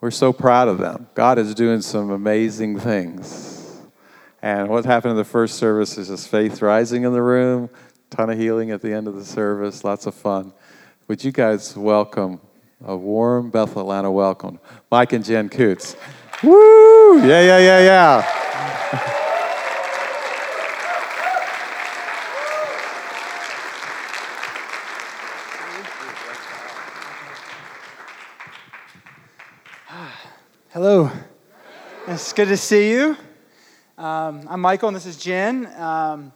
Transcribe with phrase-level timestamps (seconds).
[0.00, 1.08] We're so proud of them.
[1.14, 3.80] God is doing some amazing things.
[4.40, 7.68] And what happened in the first service is just faith rising in the room,
[8.10, 10.52] ton of healing at the end of the service, lots of fun.
[11.08, 12.40] Would you guys welcome
[12.84, 14.58] a warm Bethel Atlanta welcome.
[14.90, 15.96] Mike and Jen Coots.
[16.42, 17.18] Woo!
[17.18, 18.22] Yeah, yeah, yeah, yeah.
[30.70, 31.10] Hello.
[32.06, 33.16] It's good to see you.
[33.96, 35.66] Um, I'm Michael, and this is Jen.
[35.76, 36.32] Um,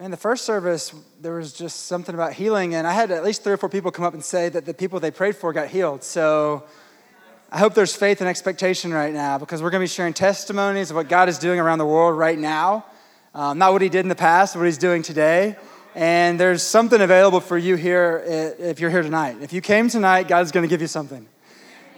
[0.00, 3.44] in the first service, there was just something about healing, and I had at least
[3.44, 5.68] three or four people come up and say that the people they prayed for got
[5.68, 6.02] healed.
[6.02, 6.64] So
[7.52, 10.90] I hope there's faith and expectation right now because we're going to be sharing testimonies
[10.90, 12.84] of what God is doing around the world right now.
[13.34, 15.54] Um, not what He did in the past, what He's doing today.
[15.94, 18.24] And there's something available for you here
[18.58, 19.36] if you're here tonight.
[19.42, 21.24] If you came tonight, God's going to give you something.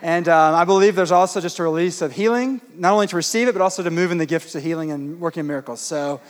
[0.03, 3.48] And um, I believe there's also just a release of healing, not only to receive
[3.48, 5.81] it, but also to move in the gifts of healing and working miracles.
[5.81, 6.20] So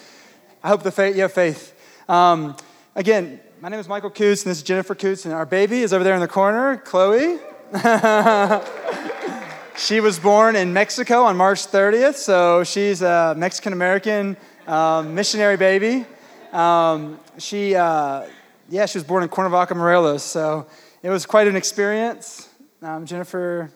[0.67, 1.81] I hope the faith, you have faith.
[2.09, 2.56] Um,
[2.97, 5.92] again, my name is Michael Coots, and this is Jennifer Coots, and our baby is
[5.92, 7.39] over there in the corner, Chloe.
[9.77, 14.36] she was born in Mexico on March 30th, so she's a Mexican American
[14.67, 16.05] um, missionary baby.
[16.52, 18.27] Um, she, uh,
[18.69, 20.67] yeah, she was born in Cuernavaca, Morelos, so
[21.01, 22.48] it was quite an experience.
[22.83, 23.70] Um, Jennifer,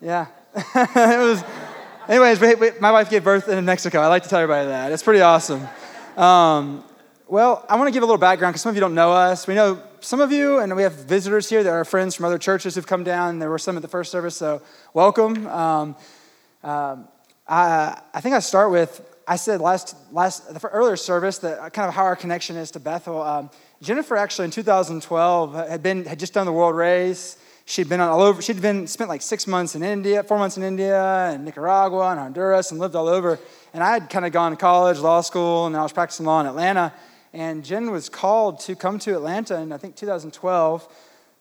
[0.00, 0.26] yeah,
[0.56, 1.44] it was.
[2.08, 2.40] Anyways,
[2.80, 4.00] my wife gave birth in Mexico.
[4.00, 4.90] I like to tell everybody that.
[4.90, 5.68] It's pretty awesome.
[6.18, 6.82] Um,
[7.28, 9.46] well, I want to give a little background because some of you don't know us.
[9.46, 12.38] We know some of you, and we have visitors here that are friends from other
[12.38, 13.38] churches who've come down.
[13.38, 14.60] There were some at the first service, so
[14.94, 15.46] welcome.
[15.46, 15.94] Um,
[16.64, 17.06] um,
[17.46, 21.88] I, I, think I start with I said last last the earlier service that kind
[21.88, 23.22] of how our connection is to Bethel.
[23.22, 23.48] Um,
[23.80, 27.36] Jennifer actually in 2012 had been had just done the world race.
[27.68, 28.40] She'd been all over.
[28.40, 32.18] She'd been spent like six months in India, four months in India, and Nicaragua, and
[32.18, 33.38] Honduras, and lived all over.
[33.74, 36.40] And I had kind of gone to college, law school, and I was practicing law
[36.40, 36.94] in Atlanta.
[37.34, 40.88] And Jen was called to come to Atlanta in, I think, 2012,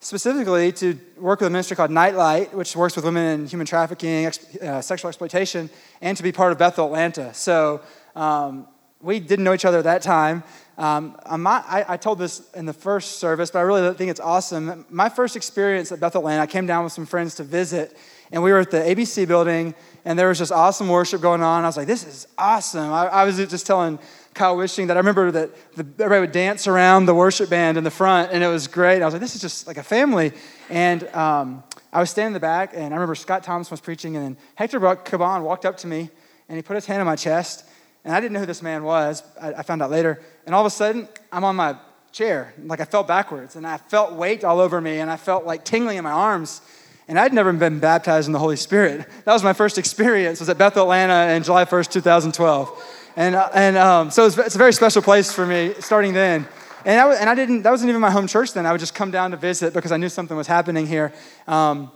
[0.02, 4.30] specifically to work with a ministry called Nightlight, which works with women in human trafficking,
[4.62, 5.70] uh, sexual exploitation,
[6.02, 7.34] and to be part of Bethel Atlanta.
[7.34, 7.80] So
[8.18, 8.68] um,
[9.02, 10.44] we didn't know each other at that time.
[10.78, 14.86] Um, I, I, told this in the first service, but I really think it's awesome.
[14.92, 17.98] My first experience at Bethel Land, I came down with some friends to visit,
[18.32, 19.74] and we were at the ABC building,
[20.06, 21.64] and there was just awesome worship going on.
[21.64, 22.92] I was like, this is awesome.
[22.92, 23.98] I, I was just telling
[24.36, 27.84] Kyle Wishing that I remember that the, everybody would dance around the worship band in
[27.84, 29.02] the front, and it was great.
[29.02, 30.32] I was like, this is just like a family.
[30.70, 34.16] And um, I was standing in the back, and I remember Scott Thomas was preaching,
[34.16, 36.12] and then Hector Caban walked up to me,
[36.50, 37.66] and he put his hand on my chest,
[38.04, 39.24] and I didn't know who this man was.
[39.42, 40.22] I, I found out later.
[40.46, 41.76] And all of a sudden, I'm on my
[42.12, 45.46] chair, like I fell backwards, and I felt weight all over me, and I felt
[45.46, 46.62] like tingling in my arms.
[47.08, 49.08] And I'd never been baptized in the Holy Spirit.
[49.26, 50.40] That was my first experience.
[50.40, 53.12] Was at Bethel Atlanta in July 1st, 2012.
[53.16, 56.48] And, uh, and um, so it's, a very special place for me starting then.
[56.86, 58.66] And I, and I didn't, that wasn't even my home church then.
[58.66, 61.14] I would just come down to visit because I knew something was happening here.
[61.48, 61.92] Um,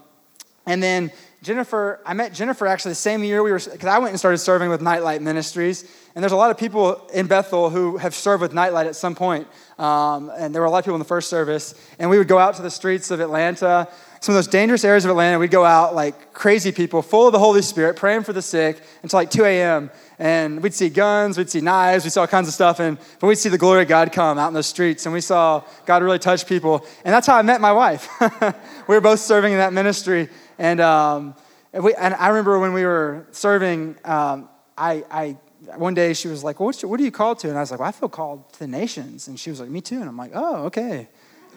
[0.66, 1.12] and then
[1.44, 4.38] Jennifer, I met Jennifer actually the same year we were, because I went and started
[4.38, 5.90] serving with Nightlight Ministries.
[6.14, 9.16] And there's a lot of people in Bethel who have served with Nightlight at some
[9.16, 9.48] point.
[9.80, 11.74] Um, and there were a lot of people in the first service.
[11.98, 13.88] And we would go out to the streets of Atlanta
[14.22, 17.34] some of those dangerous areas of Atlanta, we'd go out like crazy people, full of
[17.34, 19.90] the Holy Spirit, praying for the sick until like 2 a.m.
[20.22, 22.80] And we'd see guns, we'd see knives, we'd see all kinds of stuff.
[22.80, 25.20] And but we'd see the glory of God come out in the streets, and we
[25.20, 26.86] saw God really touch people.
[27.04, 28.08] And that's how I met my wife.
[28.88, 30.30] we were both serving in that ministry,
[30.60, 31.34] and um,
[31.74, 34.48] and, we, and I remember when we were serving, um,
[34.78, 35.38] I, I
[35.78, 37.50] one day she was like, well, your, what are you called to?
[37.50, 39.28] And I was like, well, I feel called to the nations.
[39.28, 40.02] And she was like, me too.
[40.02, 41.08] And I'm like, oh, okay.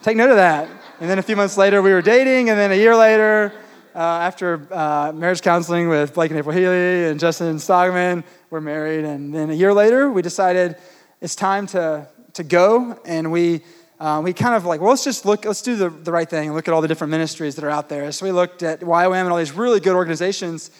[0.01, 0.69] Take note of that.
[0.99, 3.53] And then a few months later, we were dating, and then a year later,
[3.95, 9.03] uh, after uh, marriage counseling with Blake and April Healy and Justin Stockman, we're married.
[9.03, 10.77] And then a year later, we decided
[11.19, 12.97] it's time to, to go.
[13.03, 13.63] And we,
[13.99, 16.47] uh, we kind of like, well, let's just look, let's do the, the right thing
[16.47, 18.09] and look at all the different ministries that are out there.
[18.13, 20.71] So we looked at YWAM and all these really good organizations.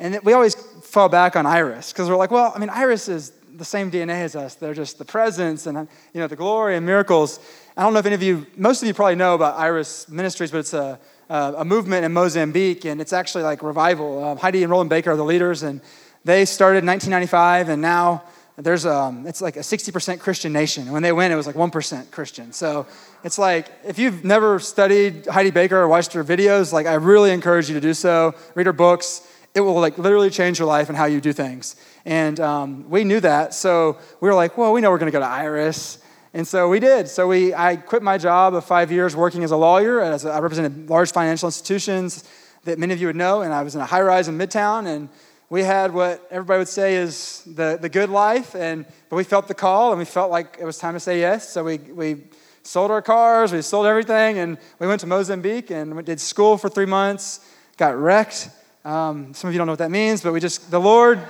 [0.00, 3.30] And we always fall back on Iris because we're like, well, I mean, Iris is
[3.54, 4.56] the same DNA as us.
[4.56, 7.38] They're just the presence and you know the glory and miracles.
[7.76, 10.50] I don't know if any of you, most of you probably know about Iris Ministries,
[10.50, 10.98] but it's a,
[11.28, 14.24] a movement in Mozambique, and it's actually like revival.
[14.24, 15.80] Um, Heidi and Rolland Baker are the leaders, and
[16.24, 18.22] they started in 1995, and now
[18.56, 20.84] there's um, it's like a 60% Christian nation.
[20.84, 22.52] And when they went, it was like 1% Christian.
[22.52, 22.86] So
[23.24, 27.32] it's like if you've never studied Heidi Baker or watched her videos, like I really
[27.32, 28.34] encourage you to do so.
[28.54, 29.26] Read her books.
[29.54, 31.76] It will like literally change your life and how you do things.
[32.04, 35.16] And um, we knew that, so we were like, well, we know we're going to
[35.16, 35.98] go to Iris.
[36.32, 37.08] And so we did.
[37.08, 40.00] So we, I quit my job of five years working as a lawyer.
[40.00, 42.24] As a, I represented large financial institutions
[42.64, 44.86] that many of you would know, and I was in a high rise in Midtown.
[44.86, 45.08] And
[45.50, 49.48] we had what everybody would say is the, the good life, and but we felt
[49.48, 51.48] the call, and we felt like it was time to say yes.
[51.48, 52.22] So we, we
[52.62, 56.56] sold our cars, we sold everything, and we went to Mozambique and we did school
[56.56, 57.40] for three months.
[57.76, 58.48] Got wrecked.
[58.84, 61.20] Um, some of you don't know what that means, but we just the Lord.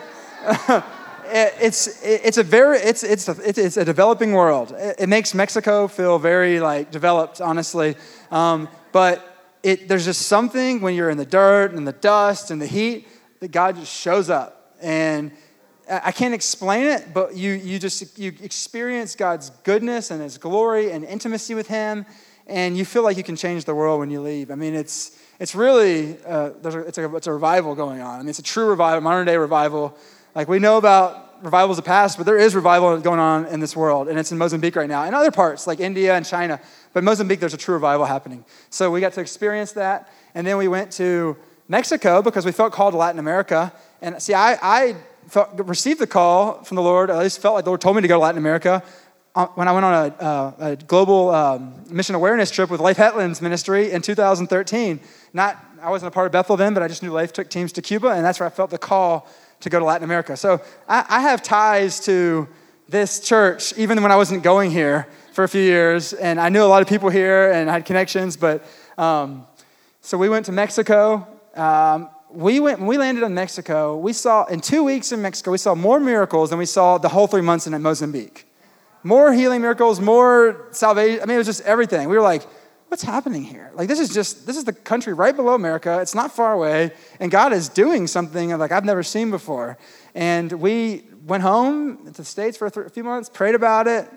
[1.32, 4.74] it's it's a very it's it's a, it's a developing world.
[4.76, 7.96] It, makes Mexico feel very like developed, honestly.
[8.30, 9.26] Um, but
[9.62, 13.06] it, there's just something when you're in the dirt and the dust and the heat
[13.40, 15.32] that God just shows up and.
[15.92, 20.92] I can't explain it, but you, you just you experience God's goodness and His glory
[20.92, 22.06] and intimacy with Him,
[22.46, 24.52] and you feel like you can change the world when you leave.
[24.52, 28.20] I mean, it's it's really uh, a, it's, a, it's a revival going on.
[28.20, 29.98] I mean, it's a true revival, modern day revival
[30.34, 33.60] like we know about revivals of the past, but there is revival going on in
[33.60, 36.60] this world, and it's in Mozambique right now, and other parts like India and China.
[36.92, 38.44] But Mozambique, there's a true revival happening.
[38.68, 41.36] So we got to experience that, and then we went to
[41.70, 43.72] Mexico because we felt called to Latin America.
[44.02, 44.96] And see, I, I
[45.28, 47.10] felt, received the call from the Lord.
[47.10, 48.82] I just felt like the Lord told me to go to Latin America
[49.36, 52.96] uh, when I went on a, uh, a global um, mission awareness trip with Leif
[52.96, 54.98] Hetland's ministry in 2013.
[55.32, 57.70] Not, I wasn't a part of Bethel then, but I just knew Leif took teams
[57.74, 59.28] to Cuba, and that's where I felt the call
[59.60, 60.36] to go to Latin America.
[60.36, 62.48] So I, I have ties to
[62.88, 66.12] this church, even when I wasn't going here for a few years.
[66.14, 68.36] And I knew a lot of people here and I had connections.
[68.36, 68.64] But
[68.98, 69.46] um,
[70.00, 71.28] so we went to Mexico.
[71.54, 73.96] Um, we went we landed in Mexico.
[73.96, 77.08] We saw in two weeks in Mexico, we saw more miracles than we saw the
[77.08, 78.46] whole three months in Mozambique.
[79.02, 81.22] More healing miracles, more salvation.
[81.22, 82.08] I mean, it was just everything.
[82.08, 82.46] We were like,
[82.88, 83.70] what's happening here?
[83.74, 86.00] Like, this is just, this is the country right below America.
[86.00, 86.90] It's not far away.
[87.20, 89.78] And God is doing something like I've never seen before.
[90.14, 93.86] And we went home to the States for a, th- a few months, prayed about
[93.86, 94.10] it,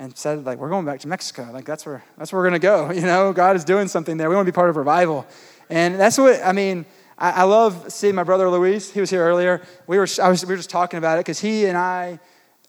[0.00, 1.48] and said, like, we're going back to Mexico.
[1.52, 2.90] Like, that's where, that's where we're going to go.
[2.98, 4.28] You know, God is doing something there.
[4.28, 5.24] We want to be part of revival.
[5.70, 6.86] And that's what, I mean,
[7.18, 8.90] I, I love seeing my brother Luis.
[8.90, 9.62] He was here earlier.
[9.86, 12.20] We were, was, we were just talking about it because he and I,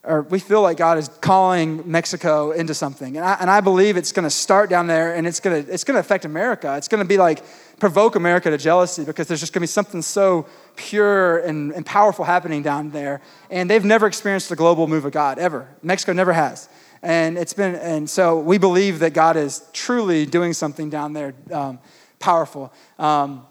[0.04, 3.18] or we feel like God is calling Mexico into something.
[3.18, 5.72] And I, and I believe it's going to start down there and it's going to
[5.72, 6.76] it's going to affect America.
[6.78, 7.44] It's going to be like
[7.80, 10.46] provoke America to jealousy because there's just going to be something so
[10.78, 13.22] pure and, and powerful happening down there.
[13.50, 15.68] And they've never experienced the global move of God, ever.
[15.82, 16.70] Mexico never has.
[17.02, 21.34] And it's been, and so we believe that God is truly doing something down there
[21.52, 21.80] um,
[22.20, 22.72] powerful.
[22.98, 23.46] Um,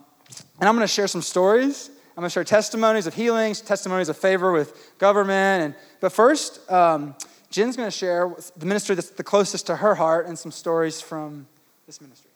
[0.60, 4.08] and I'm going to share some stories I'm going to share testimonies of healings, testimonies
[4.08, 5.62] of favor with government.
[5.62, 7.14] And, but first, um,
[7.48, 11.00] Jen's going to share the ministry that's the closest to her heart and some stories
[11.00, 11.46] from
[11.86, 12.32] this ministry.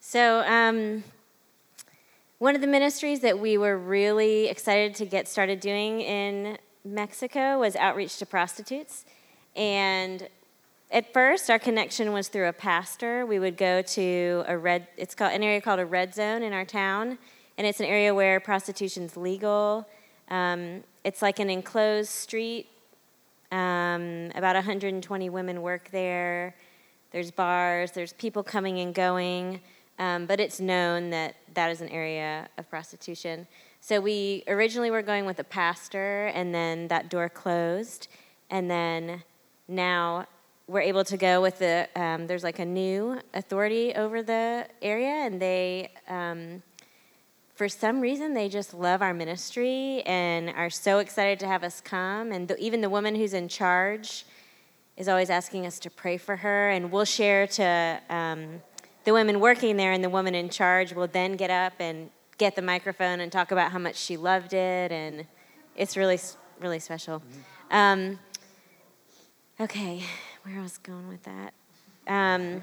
[0.00, 1.04] So, um,
[2.38, 7.60] one of the ministries that we were really excited to get started doing in Mexico
[7.60, 9.04] was outreach to prostitutes.
[9.54, 10.26] And
[10.90, 13.26] at first, our connection was through a pastor.
[13.26, 16.52] We would go to a red, it's called an area called a red zone in
[16.52, 17.18] our town
[17.58, 19.86] and it's an area where prostitution's legal.
[20.28, 22.66] Um, it's like an enclosed street.
[23.52, 26.54] Um, about 120 women work there.
[27.12, 27.92] There's bars.
[27.92, 29.60] There's people coming and going.
[29.98, 33.46] Um, but it's known that that is an area of prostitution.
[33.80, 38.08] So we originally were going with a pastor, and then that door closed,
[38.50, 39.22] and then
[39.68, 40.26] now
[40.68, 41.88] we're able to go with the.
[41.94, 46.62] Um, there's like a new authority over the area, and they um,
[47.56, 51.80] for some reason they just love our ministry and are so excited to have us
[51.80, 52.30] come.
[52.30, 54.26] And the, even the woman who's in charge
[54.96, 58.62] is always asking us to pray for her and we'll share to um,
[59.04, 62.56] the women working there and the woman in charge will then get up and get
[62.56, 65.26] the microphone and talk about how much she loved it and
[65.76, 66.18] it's really
[66.60, 67.22] really special.
[67.70, 68.18] Um,
[69.60, 70.02] okay
[70.46, 71.52] where i was going with that
[72.06, 72.62] um,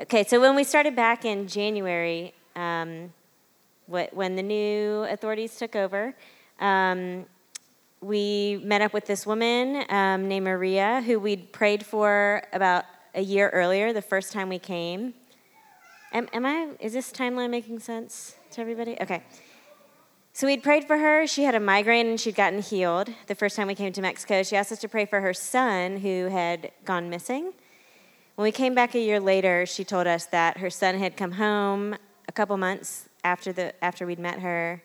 [0.00, 3.12] okay so when we started back in january um,
[3.86, 6.14] when the new authorities took over,
[6.60, 7.26] um,
[8.00, 12.84] we met up with this woman um, named Maria, who we'd prayed for about
[13.14, 15.14] a year earlier, the first time we came.
[16.12, 16.70] Am, am I?
[16.80, 18.96] Is this timeline making sense to everybody?
[19.00, 19.22] Okay.
[20.34, 21.26] So we'd prayed for her.
[21.26, 24.42] She had a migraine and she'd gotten healed the first time we came to Mexico.
[24.42, 27.52] She asked us to pray for her son who had gone missing.
[28.36, 31.32] When we came back a year later, she told us that her son had come
[31.32, 31.96] home
[32.26, 34.82] a couple months after, the, after we'd met her.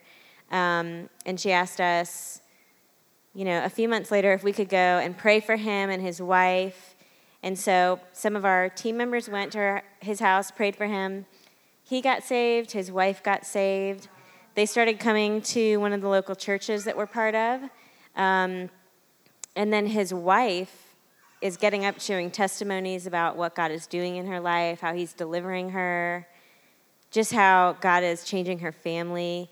[0.52, 2.42] Um, and she asked us,
[3.34, 6.02] you know, a few months later if we could go and pray for him and
[6.02, 6.96] his wife.
[7.42, 11.26] And so some of our team members went to her, his house, prayed for him.
[11.84, 14.10] He got saved, his wife got saved
[14.58, 17.62] they started coming to one of the local churches that we're part of.
[18.16, 18.72] Um,
[19.56, 20.96] and then his wife
[21.44, 25.14] is getting up sharing testimonies about what God is doing in her life, how he's
[25.14, 26.28] delivering her,
[27.12, 29.48] just how God is changing her family.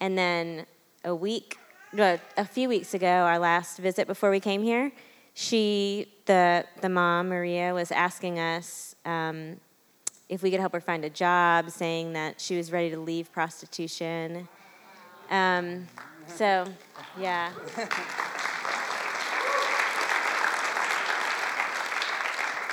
[0.00, 0.64] And then
[1.04, 1.58] a week,
[1.98, 4.90] a few weeks ago, our last visit before we came here,
[5.34, 9.60] she, the, the mom, Maria, was asking us um,
[10.28, 13.32] if we could help her find a job, saying that she was ready to leave
[13.32, 14.48] prostitution.
[15.30, 15.86] Um,
[16.26, 16.66] so,
[17.18, 17.52] yeah.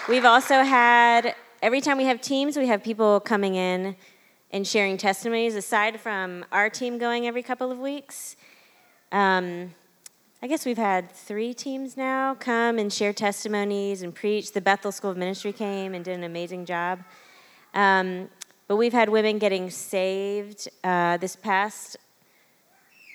[0.08, 3.96] We've also had, every time we have teams, we have people coming in
[4.52, 8.36] and sharing testimonies aside from our team going every couple of weeks.
[9.12, 9.74] Um,
[10.44, 14.52] I guess we've had three teams now come and share testimonies and preach.
[14.52, 17.00] The Bethel School of Ministry came and did an amazing job.
[17.76, 18.30] Um,
[18.68, 20.68] but we've had women getting saved.
[20.84, 21.98] Uh, this past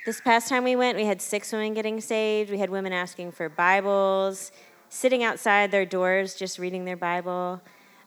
[0.07, 2.51] this past time we went, we had six women getting saved.
[2.51, 4.51] We had women asking for Bibles,
[4.89, 7.61] sitting outside their doors, just reading their Bible.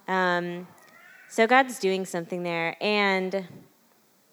[0.07, 0.67] Um,
[1.29, 3.47] so God's doing something there, and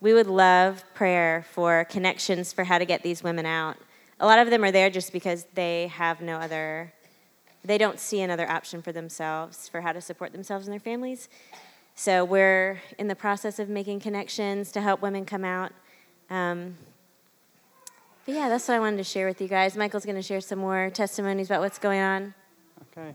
[0.00, 3.77] we would love prayer for connections for how to get these women out.
[4.21, 6.93] A lot of them are there just because they have no other,
[7.62, 11.29] they don't see another option for themselves for how to support themselves and their families.
[12.00, 15.73] So we're in the process of making connections to help women come out.
[16.30, 16.78] Um,
[18.25, 19.76] but yeah, that's what I wanted to share with you guys.
[19.76, 22.33] Michael's going to share some more testimonies about what's going on.
[22.97, 23.14] Okay.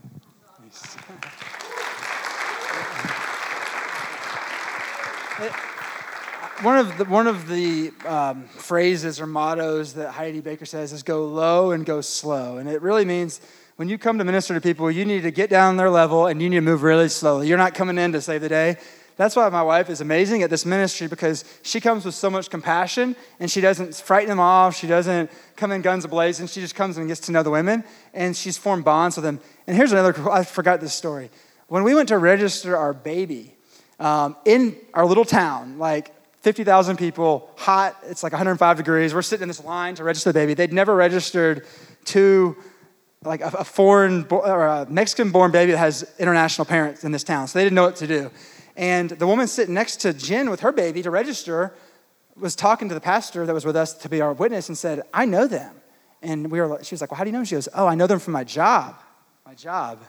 [0.62, 0.94] Nice.
[6.62, 11.02] one of the, one of the um, phrases or mottos that Heidi Baker says is
[11.02, 12.58] go low and go slow.
[12.58, 13.40] And it really means
[13.76, 16.40] when you come to minister to people, you need to get down their level and
[16.40, 17.46] you need to move really slowly.
[17.46, 18.78] You're not coming in to save the day.
[19.16, 22.50] That's why my wife is amazing at this ministry because she comes with so much
[22.50, 24.76] compassion and she doesn't frighten them off.
[24.76, 26.52] She doesn't come in guns ablazing.
[26.52, 29.40] She just comes and gets to know the women and she's formed bonds with them.
[29.66, 31.30] And here's another, I forgot this story.
[31.68, 33.56] When we went to register our baby
[33.98, 39.14] um, in our little town, like 50,000 people, hot, it's like 105 degrees.
[39.14, 40.54] We're sitting in this line to register the baby.
[40.54, 41.66] They'd never registered
[42.04, 42.56] two
[43.26, 47.24] like a, a foreign or a Mexican born baby that has international parents in this
[47.24, 47.48] town.
[47.48, 48.30] So they didn't know what to do.
[48.76, 51.74] And the woman sitting next to Jen with her baby to register
[52.38, 55.02] was talking to the pastor that was with us to be our witness and said,
[55.12, 55.74] I know them.
[56.22, 57.44] And we were, she was like, Well, how do you know?
[57.44, 58.96] She goes, Oh, I know them from my job.
[59.46, 60.00] My job.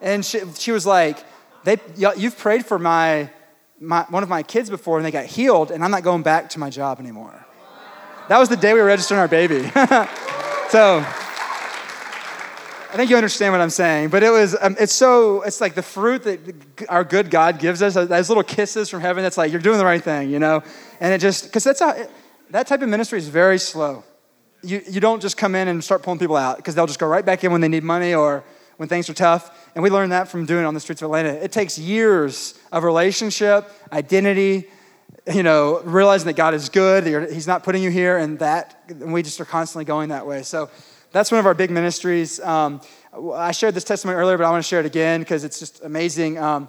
[0.00, 1.18] And she, she was like,
[1.64, 3.30] they, You've prayed for my,
[3.80, 6.50] my, one of my kids before and they got healed, and I'm not going back
[6.50, 7.44] to my job anymore.
[8.28, 9.62] That was the day we were registering our baby.
[10.70, 11.04] so,
[12.96, 15.74] I think you understand what I'm saying, but it was, um, it's so, it's like
[15.74, 16.40] the fruit that
[16.88, 19.84] our good God gives us, those little kisses from heaven that's like, you're doing the
[19.84, 20.62] right thing, you know?
[20.98, 22.08] And it just, because that's a,
[22.52, 24.02] that type of ministry is very slow.
[24.62, 27.06] You, you don't just come in and start pulling people out because they'll just go
[27.06, 28.44] right back in when they need money or
[28.78, 29.70] when things are tough.
[29.74, 31.34] And we learned that from doing it on the streets of Atlanta.
[31.34, 34.70] It takes years of relationship, identity,
[35.30, 38.84] you know, realizing that God is good, that He's not putting you here, and that,
[38.88, 40.42] and we just are constantly going that way.
[40.42, 40.70] So,
[41.16, 42.40] that's one of our big ministries.
[42.40, 42.82] Um,
[43.34, 45.82] I shared this testimony earlier, but I want to share it again because it's just
[45.82, 46.36] amazing.
[46.36, 46.68] Um,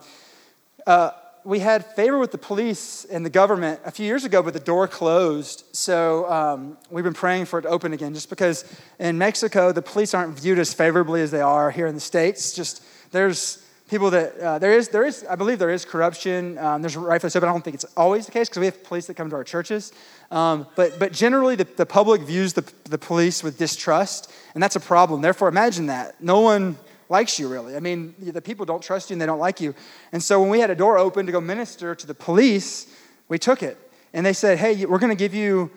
[0.86, 1.12] uh,
[1.44, 4.62] we had favor with the police and the government a few years ago, but the
[4.62, 5.66] door closed.
[5.74, 8.63] So um, we've been praying for it to open again, just because
[9.00, 12.54] in Mexico, the police aren't viewed as favorably as they are here in the States.
[12.54, 16.58] Just there's people that uh, there is there is I believe there is corruption.
[16.58, 18.84] Um, there's rightfully so, but I don't think it's always the case because we have
[18.84, 19.91] police that come to our churches.
[20.32, 24.75] Um, but but generally, the, the public views the, the police with distrust, and that's
[24.75, 25.22] a problem.
[25.22, 26.77] Therefore, imagine that no one
[27.10, 27.75] likes you really.
[27.75, 29.74] I mean, the people don't trust you and they don't like you.
[30.12, 32.94] And so when we had a door open to go minister to the police,
[33.29, 33.77] we took it,
[34.13, 35.72] and they said, "Hey, we're going to give you."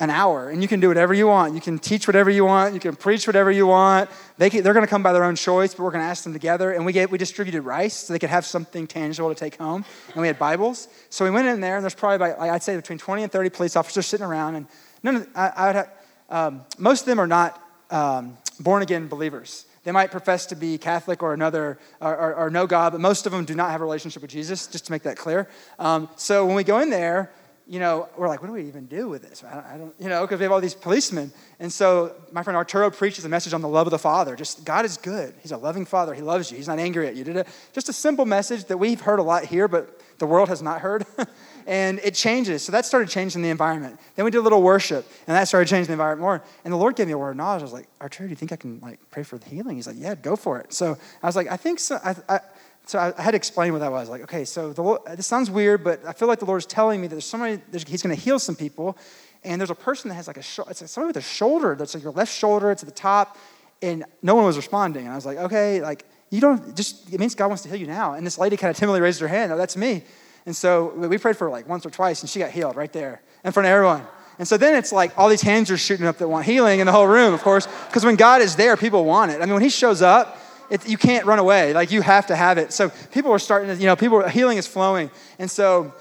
[0.00, 1.54] An hour and you can do whatever you want.
[1.54, 2.72] You can teach whatever you want.
[2.72, 4.08] You can preach whatever you want.
[4.38, 6.24] They can, they're going to come by their own choice, but we're going to ask
[6.24, 6.72] them together.
[6.72, 9.84] And we, get, we distributed rice so they could have something tangible to take home.
[10.14, 10.88] And we had Bibles.
[11.10, 13.50] So we went in there, and there's probably, about, I'd say, between 20 and 30
[13.50, 14.54] police officers sitting around.
[14.54, 14.66] And
[15.02, 15.90] none of, I, I would have,
[16.30, 19.66] um, most of them are not um, born again believers.
[19.84, 23.24] They might profess to be Catholic or another, or, or, or, know God, but most
[23.24, 25.48] of them do not have a relationship with Jesus, just to make that clear.
[25.78, 27.32] Um, so when we go in there,
[27.70, 29.44] you know, we're like, what do we even do with this?
[29.44, 31.30] I don't, I don't you know, because we have all these policemen.
[31.60, 34.34] And so my friend Arturo preaches a message on the love of the Father.
[34.34, 35.34] Just God is good.
[35.40, 36.12] He's a loving Father.
[36.12, 36.56] He loves you.
[36.56, 37.44] He's not angry at you.
[37.72, 40.80] Just a simple message that we've heard a lot here, but the world has not
[40.80, 41.06] heard.
[41.66, 42.64] and it changes.
[42.64, 44.00] So that started changing the environment.
[44.16, 46.42] Then we did a little worship, and that started changing the environment more.
[46.64, 47.60] And the Lord gave me a word of knowledge.
[47.60, 49.76] I was like, Arturo, do you think I can like pray for the healing?
[49.76, 50.72] He's like, yeah, go for it.
[50.72, 52.00] So I was like, I think so.
[52.04, 52.40] I, I,
[52.86, 54.08] so I, I, had to explain what that was.
[54.08, 57.00] Like, okay, so the, this sounds weird, but I feel like the Lord is telling
[57.00, 58.96] me that there's somebody, there's, He's going to heal some people,
[59.44, 61.94] and there's a person that has like a, it's like somebody with a shoulder that's
[61.94, 63.38] like your left shoulder to the top,
[63.82, 65.04] and no one was responding.
[65.04, 67.78] And I was like, okay, like you don't just it means God wants to heal
[67.78, 68.14] you now.
[68.14, 69.52] And this lady kind of timidly raised her hand.
[69.52, 70.02] Oh, that's me.
[70.46, 72.92] And so we prayed for her like once or twice, and she got healed right
[72.92, 74.04] there in front of everyone.
[74.38, 76.86] And so then it's like all these hands are shooting up that want healing in
[76.86, 79.42] the whole room, of course, because when God is there, people want it.
[79.42, 80.38] I mean, when He shows up,
[80.70, 81.72] it, you can't run away.
[81.72, 82.72] Like you have to have it.
[82.72, 85.10] So people are starting to, you know, people healing is flowing.
[85.38, 85.92] And so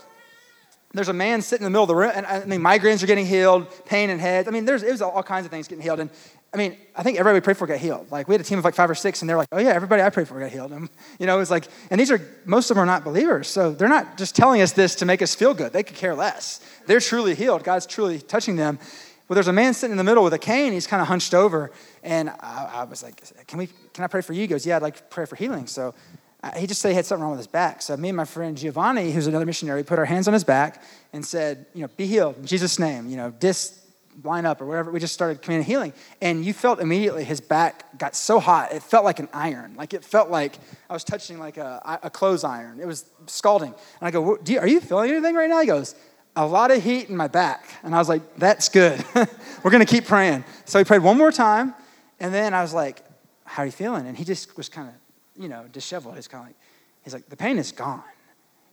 [0.94, 3.06] there's a man sitting in the middle of the room, and I mean, migraines are
[3.06, 4.48] getting healed, pain in heads.
[4.48, 6.00] I mean, there's it was all kinds of things getting healed.
[6.00, 6.10] And
[6.52, 8.12] I mean, I think everybody we prayed for got healed.
[8.12, 9.70] Like we had a team of like five or six, and they're like, "Oh yeah,
[9.70, 12.72] everybody I prayed for got healed." And, you know, it's like, and these are most
[12.72, 15.36] of them are not believers, so they're not just telling us this to make us
[15.36, 15.74] feel good.
[15.74, 16.60] They could care less.
[16.88, 17.64] They're truly healed.
[17.64, 18.80] God's truly touching them.
[19.30, 20.74] Well, there's a man sitting in the middle with a cane.
[20.74, 21.72] He's kind of hunched over,
[22.02, 23.70] and I, I, was like, "Can we?
[23.94, 25.94] Can I pray for you?" He goes, "Yeah, I'd like to pray for healing." So
[26.42, 27.84] uh, he just said he had something wrong with his back.
[27.84, 30.82] So me and my friend Giovanni, who's another missionary, put our hands on his back
[31.14, 33.80] and said, "You know, be healed in Jesus' name." You know, dis
[34.24, 34.92] line up or whatever.
[34.92, 35.94] We just started commanding healing.
[36.22, 39.76] And you felt immediately his back got so hot, it felt like an iron.
[39.76, 40.58] Like it felt like
[40.90, 42.80] I was touching like a, a clothes iron.
[42.80, 43.74] It was scalding.
[43.74, 45.62] And I go, you, Are you feeling anything right now?
[45.62, 45.96] He goes,
[46.40, 47.66] A lot of heat in my back.
[47.84, 49.04] And I was like, That's good.
[49.62, 50.46] We're going to keep praying.
[50.64, 51.74] So he prayed one more time.
[52.18, 53.04] And then I was like,
[53.44, 54.08] How are you feeling?
[54.08, 54.94] And he just was kind of,
[55.36, 56.16] you know, disheveled.
[56.16, 56.56] He's kind of like,
[57.04, 58.04] He's like, The pain is gone.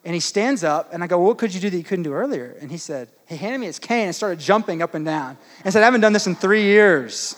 [0.04, 2.12] And he stands up, and I go, What could you do that you couldn't do
[2.12, 2.56] earlier?
[2.60, 5.72] And he said, He handed me his cane and started jumping up and down and
[5.72, 7.34] said, I haven't done this in three years.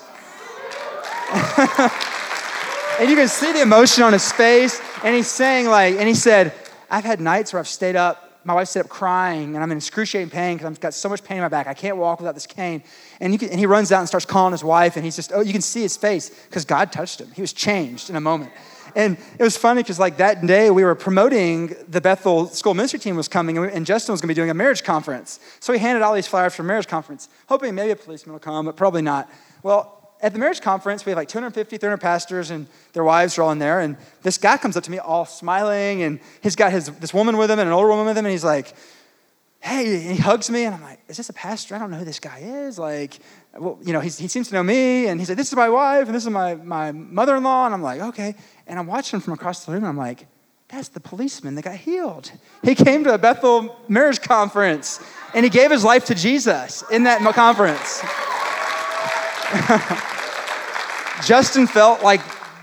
[1.32, 4.78] and you can see the emotion on his face.
[5.02, 6.52] And he's saying, like, and he said,
[6.90, 9.76] I've had nights where I've stayed up, my wife stayed up crying, and I'm in
[9.76, 11.66] excruciating pain because I've got so much pain in my back.
[11.66, 12.82] I can't walk without this cane.
[13.20, 15.42] And, can, and he runs out and starts calling his wife, and he's just, oh,
[15.42, 17.30] you can see his face because God touched him.
[17.32, 18.50] He was changed in a moment.
[18.96, 22.98] And it was funny because like that day we were promoting the Bethel school ministry
[22.98, 25.40] team was coming and, Justin was going to be doing a marriage conference.
[25.60, 28.64] So he handed all these flyers for marriage conference, hoping maybe a policeman will come,
[28.64, 29.30] but probably not.
[29.62, 33.42] Well, at the marriage conference, we have like 250, 300 pastors and their wives are
[33.42, 33.80] all in there.
[33.80, 37.36] And this guy comes up to me all smiling and he's got his, this woman
[37.36, 38.26] with him and an older woman with him.
[38.26, 38.74] And he's like,
[39.60, 41.74] hey, he hugs me, and I'm like, is this a pastor?
[41.74, 42.78] I don't know who this guy is.
[42.78, 43.18] Like,
[43.58, 46.06] well, you know, he seems to know me, and he said, this is my wife,
[46.06, 48.34] and this is my, my mother-in-law, and I'm like, okay.
[48.66, 50.26] And I'm watching him from across the room, and I'm like,
[50.68, 52.30] that's the policeman that got healed.
[52.62, 55.00] He came to a Bethel marriage conference,
[55.34, 58.02] and he gave his life to Jesus in that conference.
[61.24, 62.20] Justin felt like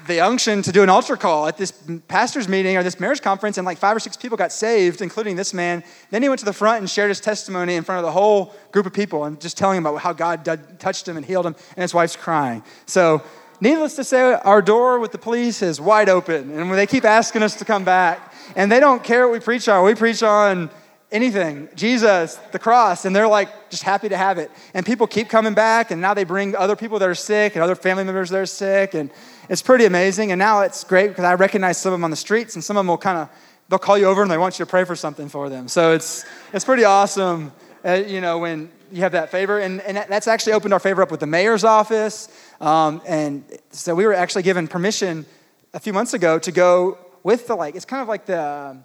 [0.07, 1.71] the unction to do an altar call at this
[2.07, 5.35] pastor's meeting or this marriage conference, and like five or six people got saved, including
[5.35, 5.83] this man.
[6.11, 8.53] Then he went to the front and shared his testimony in front of the whole
[8.71, 11.55] group of people and just telling about how God did, touched him and healed him,
[11.75, 12.63] and his wife's crying.
[12.85, 13.23] So
[13.61, 17.41] Needless to say, our door with the police is wide open, and they keep asking
[17.41, 18.33] us to come back.
[18.55, 19.85] And they don't care what we preach on.
[19.85, 20.69] We preach on
[21.11, 24.51] anything Jesus, the cross, and they're like just happy to have it.
[24.73, 27.63] And people keep coming back, and now they bring other people that are sick and
[27.63, 29.09] other family members that are sick, and
[29.49, 30.31] it's pretty amazing.
[30.31, 32.77] And now it's great because I recognize some of them on the streets, and some
[32.77, 33.29] of them will kind of
[33.69, 35.67] they'll call you over and they want you to pray for something for them.
[35.67, 37.51] So it's it's pretty awesome,
[37.83, 41.01] uh, you know, when you have that favor, and, and that's actually opened our favor
[41.01, 42.29] up with the mayor's office.
[42.61, 45.25] Um, and so we were actually given permission
[45.73, 48.75] a few months ago to go with the like, it's kind of like the, uh,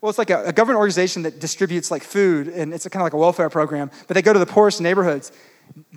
[0.00, 3.06] well, it's like a, a, government organization that distributes like food, and it's kind of
[3.06, 5.32] like a welfare program, but they go to the poorest neighborhoods.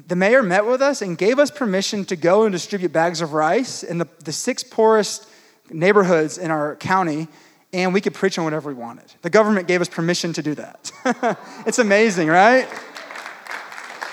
[0.08, 3.34] The mayor met with us and gave us permission to go and distribute bags of
[3.34, 5.28] rice in the, the six poorest
[5.70, 7.28] neighborhoods in our county,
[7.74, 9.06] and we could preach on whatever we wanted.
[9.22, 10.92] The government gave us permission to do that.
[11.66, 12.68] it's amazing, right?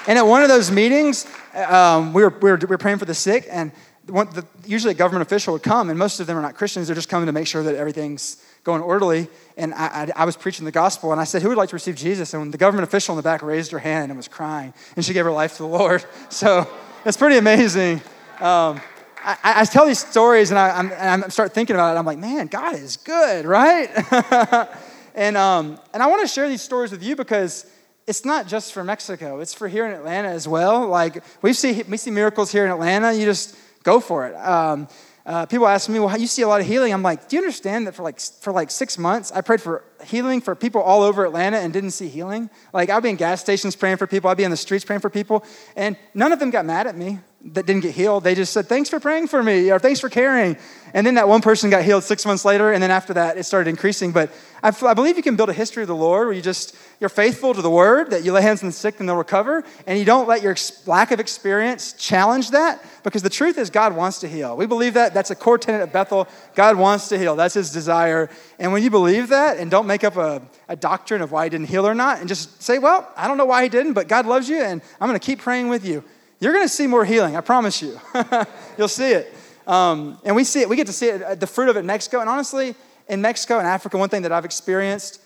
[0.07, 3.05] And at one of those meetings, um, we, were, we, were, we were praying for
[3.07, 3.73] the sick, and
[4.07, 6.89] one, the, usually a government official would come, and most of them are not Christians.
[6.89, 9.29] They're just coming to make sure that everything's going orderly.
[9.57, 11.77] And I, I, I, was preaching the gospel, and I said, Who would like to
[11.77, 12.35] receive Jesus?
[12.35, 15.15] And the government official in the back raised her hand and was crying, and she
[15.15, 16.05] gave her life to the Lord.
[16.29, 16.69] So
[17.07, 18.03] it's pretty amazing.
[18.41, 18.81] Um,
[19.25, 21.99] I, I, tell these stories, and I, I'm, and I start thinking about it.
[21.99, 23.89] I'm like, Man, God is good, right?
[25.15, 27.67] and, um, and I want to share these stories with you because
[28.07, 30.87] it's not just for Mexico, it's for here in Atlanta as well.
[30.87, 34.35] Like, we see, we see miracles here in Atlanta, you just go for it.
[34.37, 34.89] Um,
[35.29, 36.91] uh, people ask me, well, you see a lot of healing.
[36.91, 39.85] I'm like, do you understand that for like, for like six months, I prayed for
[40.03, 42.49] healing for people all over Atlanta and didn't see healing?
[42.73, 45.01] Like, I'd be in gas stations praying for people, I'd be in the streets praying
[45.01, 45.45] for people,
[45.77, 48.25] and none of them got mad at me that didn't get healed.
[48.25, 50.57] They just said, thanks for praying for me, or thanks for caring.
[50.93, 53.45] And then that one person got healed six months later, and then after that, it
[53.45, 54.11] started increasing.
[54.11, 57.09] But I, believe you can build a history of the Lord where you just, you're
[57.09, 59.99] faithful to the word, that you lay hands on the sick and they'll recover, and
[60.01, 64.19] you don't let your lack of experience challenge that, because the truth is God wants
[64.21, 64.57] to heal.
[64.57, 65.15] We believe that.
[65.15, 66.27] That's a core tenet of Bethel.
[66.57, 67.37] God wants to heal.
[67.37, 68.31] That's his desire.
[68.59, 71.51] And when you believe that and don't make up a, a doctrine of why he
[71.51, 74.09] didn't heal or not, and just say, well, I don't know why he didn't, but
[74.09, 76.03] God loves you, and I'm going to keep praying with you,
[76.41, 77.37] you're going to see more healing.
[77.37, 78.01] I promise you.
[78.79, 79.35] You'll see it.
[79.67, 81.81] Um, and we see it, we get to see it, uh, the fruit of it
[81.81, 82.21] in Mexico.
[82.21, 82.75] And honestly,
[83.09, 85.21] in Mexico and Africa, one thing that I've experienced,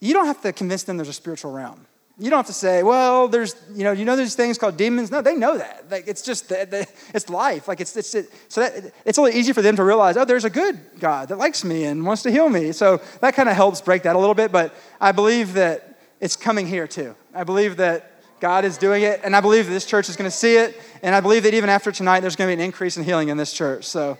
[0.00, 1.86] you don't have to convince them there's a spiritual realm.
[2.20, 5.10] You don't have to say, well, there's, you know, you know these things called demons.
[5.10, 5.84] No, they know that.
[5.88, 7.68] Like, it's just, the, the, it's life.
[7.68, 10.44] Like, it's, it's, it, so that, it's only easy for them to realize, oh, there's
[10.44, 12.72] a good God that likes me and wants to heal me.
[12.72, 14.50] So that kind of helps break that a little bit.
[14.50, 17.14] But I believe that it's coming here too.
[17.32, 20.30] I believe that God is doing it, and I believe that this church is going
[20.30, 22.64] to see it, and I believe that even after tonight, there's going to be an
[22.64, 23.84] increase in healing in this church.
[23.84, 24.18] So,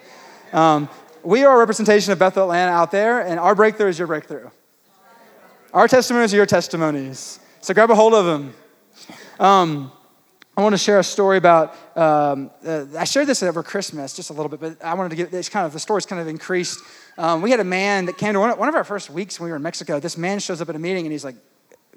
[0.52, 0.88] um,
[1.22, 4.50] we are a representation of Bethel Atlanta out there, and our breakthrough is your breakthrough.
[5.72, 7.40] Our testimonies are your testimonies.
[7.60, 8.54] So, grab a hold of them.
[9.38, 9.92] Um,
[10.58, 11.76] I want to share a story about.
[11.96, 15.14] Um, uh, I shared this over Christmas just a little bit, but I wanted to
[15.14, 16.80] get this kind of the story's kind of increased.
[17.16, 19.44] Um, we had a man that came to one, one of our first weeks when
[19.44, 20.00] we were in Mexico.
[20.00, 21.36] This man shows up at a meeting and he's like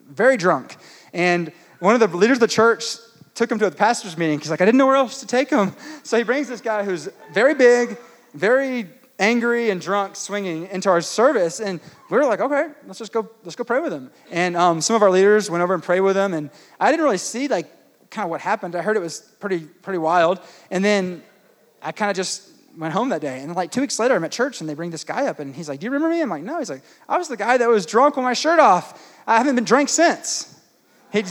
[0.08, 0.76] very drunk,
[1.12, 2.86] and one of the leaders of the church
[3.34, 4.40] took him to a pastor's meeting.
[4.40, 5.74] He's like, I didn't know where else to take him.
[6.04, 7.98] So he brings this guy who's very big,
[8.34, 8.88] very
[9.20, 11.60] angry and drunk swinging into our service.
[11.60, 14.12] And we were like okay let's just go let's go pray with him.
[14.32, 16.34] And um, some of our leaders went over and prayed with him.
[16.34, 17.68] And i didn't really see like
[18.10, 18.76] kind of what happened.
[18.76, 20.40] I heard it was pretty pretty wild.
[20.72, 21.24] And then
[21.82, 23.42] i kind of just went home that day.
[23.42, 25.56] And like two weeks later i'm at church and they bring this guy up and
[25.56, 26.22] he's like do you remember me?
[26.22, 26.58] I'm like no.
[26.58, 29.00] He's like i was the guy that was drunk with my shirt off.
[29.28, 30.60] I haven't been drunk since.
[31.14, 31.24] He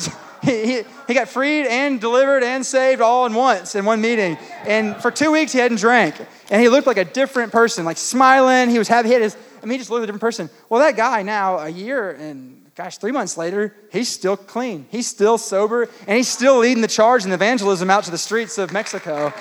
[0.42, 4.38] he, he got freed and delivered and saved all in once in one meeting.
[4.64, 6.14] And for two weeks, he hadn't drank.
[6.50, 8.70] And he looked like a different person, like smiling.
[8.70, 9.08] He was happy.
[9.08, 10.50] He had his, I mean, he just looked like a different person.
[10.68, 14.86] Well, that guy now, a year and gosh, three months later, he's still clean.
[14.90, 15.88] He's still sober.
[16.06, 19.32] And he's still leading the charge in evangelism out to the streets of Mexico.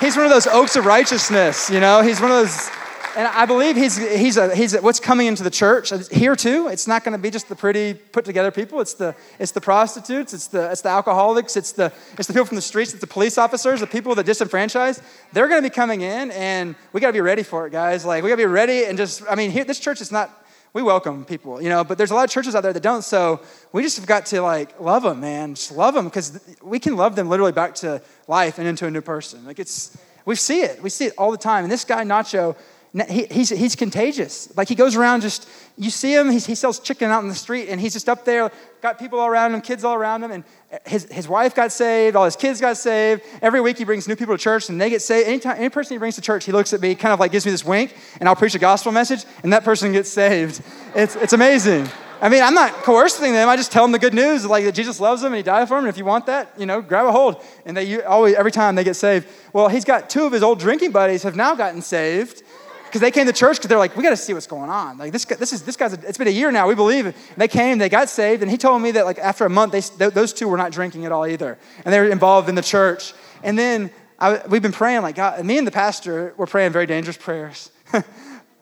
[0.00, 2.02] He's one of those oaks of righteousness, you know?
[2.02, 2.70] He's one of those
[3.16, 6.36] and I believe he's, he's, a, he's a, what's coming into the church uh, here
[6.36, 6.68] too.
[6.68, 8.80] It's not going to be just the pretty put together people.
[8.80, 12.44] It's the, it's the prostitutes, it's the, it's the alcoholics, it's the, it's the people
[12.44, 15.02] from the streets, it's the police officers, the people that disenfranchised.
[15.32, 18.04] They're going to be coming in, and we got to be ready for it, guys.
[18.04, 20.30] Like, we got to be ready and just, I mean, here, this church is not,
[20.74, 23.02] we welcome people, you know, but there's a lot of churches out there that don't.
[23.02, 23.40] So
[23.72, 25.54] we just have got to like love them, man.
[25.54, 28.90] Just love them because we can love them literally back to life and into a
[28.90, 29.46] new person.
[29.46, 30.82] Like, it's, we see it.
[30.82, 31.64] We see it all the time.
[31.64, 32.56] And this guy, Nacho,
[33.02, 34.54] he, he's, he's contagious.
[34.56, 37.68] Like he goes around just, you see him, he sells chicken out in the street,
[37.68, 40.44] and he's just up there, got people all around him, kids all around him, and
[40.86, 43.22] his, his wife got saved, all his kids got saved.
[43.42, 45.28] Every week he brings new people to church, and they get saved.
[45.28, 47.44] Anytime, any person he brings to church, he looks at me, kind of like gives
[47.44, 50.62] me this wink, and I'll preach a gospel message, and that person gets saved.
[50.94, 51.88] It's, it's amazing.
[52.20, 53.46] I mean, I'm not coercing them.
[53.46, 55.68] I just tell them the good news, like that Jesus loves them and He died
[55.68, 55.84] for them.
[55.84, 57.44] And if you want that, you know, grab a hold.
[57.66, 59.28] And they you always, every time they get saved.
[59.52, 62.42] Well, he's got two of his old drinking buddies have now gotten saved
[62.86, 64.98] because they came to church because they're like, we got to see what's going on.
[64.98, 65.92] Like this, this is this guy's.
[65.92, 66.66] It's been a year now.
[66.68, 67.06] We believe.
[67.06, 67.16] it.
[67.36, 70.08] they came, they got saved, and he told me that like after a month, they,
[70.08, 73.12] those two were not drinking at all either, and they were involved in the church.
[73.42, 75.44] And then I, we've been praying like God.
[75.44, 77.70] Me and the pastor were praying very dangerous prayers.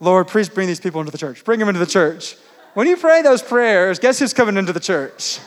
[0.01, 1.45] Lord, please bring these people into the church.
[1.45, 2.37] Bring them into the church.
[2.75, 5.39] When you pray those prayers, guess who's coming into the church?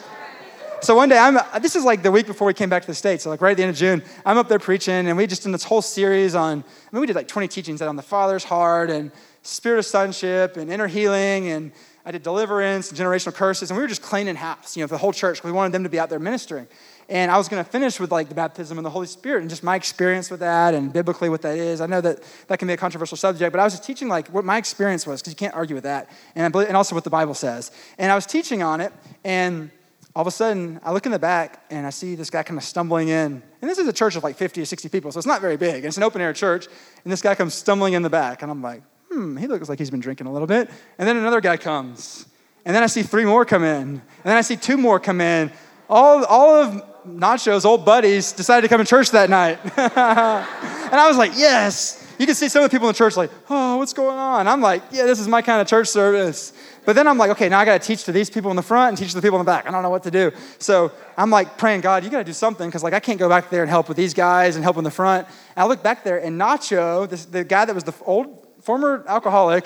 [0.81, 2.93] So one day, I'm, this is like the week before we came back to the
[2.93, 5.25] States, so like right at the end of June, I'm up there preaching, and we
[5.25, 8.03] just did this whole series on, I mean, we did like 20 teachings on the
[8.03, 9.11] Father's heart and
[9.41, 11.71] spirit of sonship and inner healing, and
[12.05, 14.93] I did deliverance and generational curses, and we were just cleaning house, you know, for
[14.93, 15.43] the whole church.
[15.43, 16.67] We wanted them to be out there ministering.
[17.09, 19.49] And I was going to finish with like the baptism of the Holy Spirit and
[19.49, 21.81] just my experience with that and biblically what that is.
[21.81, 24.27] I know that that can be a controversial subject, but I was just teaching like
[24.27, 27.03] what my experience was because you can't argue with that, and, believe, and also what
[27.03, 27.71] the Bible says.
[27.97, 29.71] And I was teaching on it, and
[30.17, 32.57] all of a sudden, I look in the back and I see this guy kind
[32.57, 33.43] of stumbling in.
[33.61, 35.57] And this is a church of like 50 or 60 people, so it's not very
[35.57, 35.75] big.
[35.75, 36.65] And it's an open air church.
[37.03, 38.41] And this guy comes stumbling in the back.
[38.41, 40.71] And I'm like, hmm, he looks like he's been drinking a little bit.
[40.97, 42.25] And then another guy comes.
[42.65, 43.89] And then I see three more come in.
[43.89, 45.51] And then I see two more come in.
[45.87, 49.59] All, all of Nacho's old buddies decided to come to church that night.
[49.77, 52.06] and I was like, yes.
[52.17, 54.47] You can see some of the people in the church like, oh, what's going on?
[54.47, 56.51] I'm like, yeah, this is my kind of church service.
[56.83, 58.63] But then I'm like, okay, now I got to teach to these people in the
[58.63, 59.67] front and teach to the people in the back.
[59.67, 60.31] I don't know what to do.
[60.57, 63.29] So I'm like praying, God, you got to do something because like I can't go
[63.29, 65.27] back there and help with these guys and help in the front.
[65.27, 69.03] And I look back there and Nacho, this, the guy that was the old former
[69.07, 69.65] alcoholic,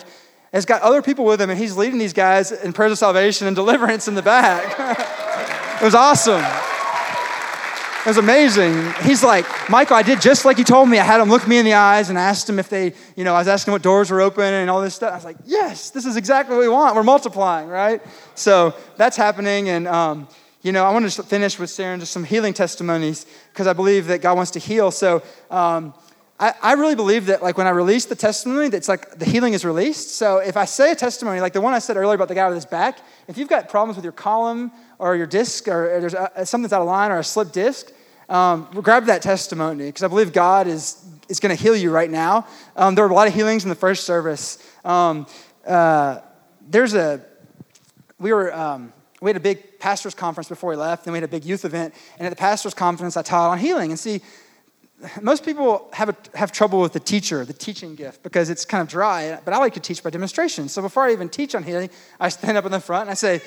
[0.52, 3.48] has got other people with him and he's leading these guys in prayers of salvation
[3.48, 5.80] and deliverance in the back.
[5.82, 6.44] it was awesome.
[8.04, 8.92] It was amazing.
[9.04, 10.98] He's like, Michael, I did just like you told me.
[10.98, 13.36] I had him look me in the eyes and asked him if they, you know,
[13.36, 15.12] I was asking what doors were open and all this stuff.
[15.12, 16.96] I was like, yes, this is exactly what we want.
[16.96, 18.02] We're multiplying, right?
[18.34, 19.70] So that's happening.
[19.70, 20.28] And, um,
[20.64, 24.08] you know, I want to finish with sharing just some healing testimonies because I believe
[24.08, 24.90] that God wants to heal.
[24.90, 25.94] So um,
[26.40, 29.54] I, I really believe that, like, when I release the testimony, that's like the healing
[29.54, 30.16] is released.
[30.16, 32.48] So if I say a testimony, like the one I said earlier about the guy
[32.48, 36.14] with his back, if you've got problems with your column or your disc or, there's
[36.14, 37.92] a, something that's out of line or a slipped disc,
[38.30, 42.10] um, grab that testimony because I believe God is, is going to heal you right
[42.10, 42.46] now.
[42.76, 44.64] Um, there were a lot of healings in the first service.
[44.86, 45.26] Um,
[45.66, 46.20] uh,
[46.70, 47.20] there's a,
[48.20, 51.24] we were, um, we had a big pastor's conference before we left, and we had
[51.24, 51.96] a big youth event.
[52.18, 53.90] And at the pastor's conference, I taught on healing.
[53.90, 54.22] And see,
[55.20, 58.82] most people have, a, have trouble with the teacher, the teaching gift, because it's kind
[58.82, 60.70] of dry, but I like to teach by demonstration.
[60.70, 63.16] So before I even teach on healing, I stand up in the front and I
[63.16, 63.42] say,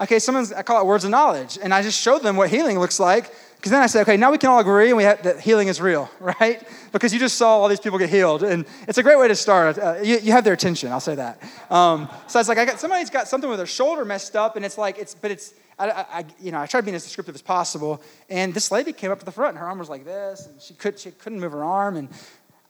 [0.00, 1.58] okay, someone's, I call it words of knowledge.
[1.62, 3.32] And I just show them what healing looks like.
[3.56, 5.68] Because then I say, okay, now we can all agree and we have, that healing
[5.68, 6.66] is real, right?
[6.92, 8.42] Because you just saw all these people get healed.
[8.42, 9.78] And it's a great way to start.
[9.78, 11.42] Uh, you, you, have their attention, I'll say that.
[11.70, 14.64] Um, so it's like, I got, somebody's got something with their shoulder messed up, and
[14.64, 17.42] it's like, it's, but it's, I, I, you know, I tried being as descriptive as
[17.42, 18.02] possible.
[18.30, 20.60] And this lady came up to the front, and her arm was like this, and
[20.60, 21.96] she, could, she couldn't move her arm.
[21.96, 22.08] And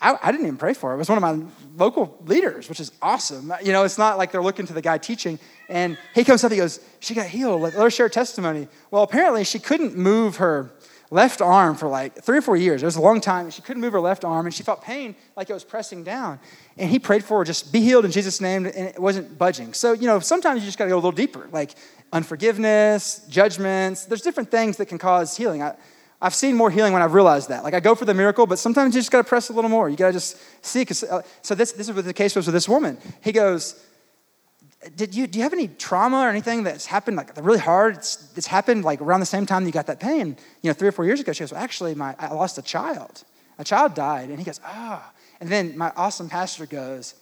[0.01, 0.95] I, I, didn't even pray for it.
[0.95, 3.53] It was one of my local leaders, which is awesome.
[3.63, 5.39] You know, it's not like they're looking to the guy teaching.
[5.69, 7.61] And he comes up, he goes, She got healed.
[7.61, 8.69] Let her share testimony.
[8.91, 10.73] Well, apparently, she couldn't move her
[11.11, 12.83] left arm for like three or four years.
[12.83, 13.51] It was a long time.
[13.51, 16.39] She couldn't move her left arm, and she felt pain like it was pressing down.
[16.79, 19.75] And he prayed for her, just be healed in Jesus' name, and it wasn't budging.
[19.75, 21.73] So, you know, sometimes you just got to go a little deeper, like
[22.13, 24.05] unforgiveness, judgments.
[24.05, 25.63] There's different things that can cause healing.
[25.63, 25.75] I,
[26.23, 27.65] I've seen more healing when I've realized that.
[27.65, 29.71] Like I go for the miracle, but sometimes you just got to press a little
[29.71, 29.89] more.
[29.89, 30.87] You got to just see.
[31.11, 32.99] Uh, so this, this is what the case was with this woman.
[33.23, 33.83] He goes,
[34.97, 37.97] did you, do you have any trauma or anything that's happened like really hard?
[37.97, 40.89] It's, it's happened like around the same time you got that pain, you know, three
[40.89, 41.33] or four years ago.
[41.33, 43.25] She goes, well, actually, my, I lost a child.
[43.59, 44.29] A child died.
[44.31, 45.03] And he goes, ah.
[45.03, 45.17] Oh.
[45.41, 47.15] And then my awesome pastor goes,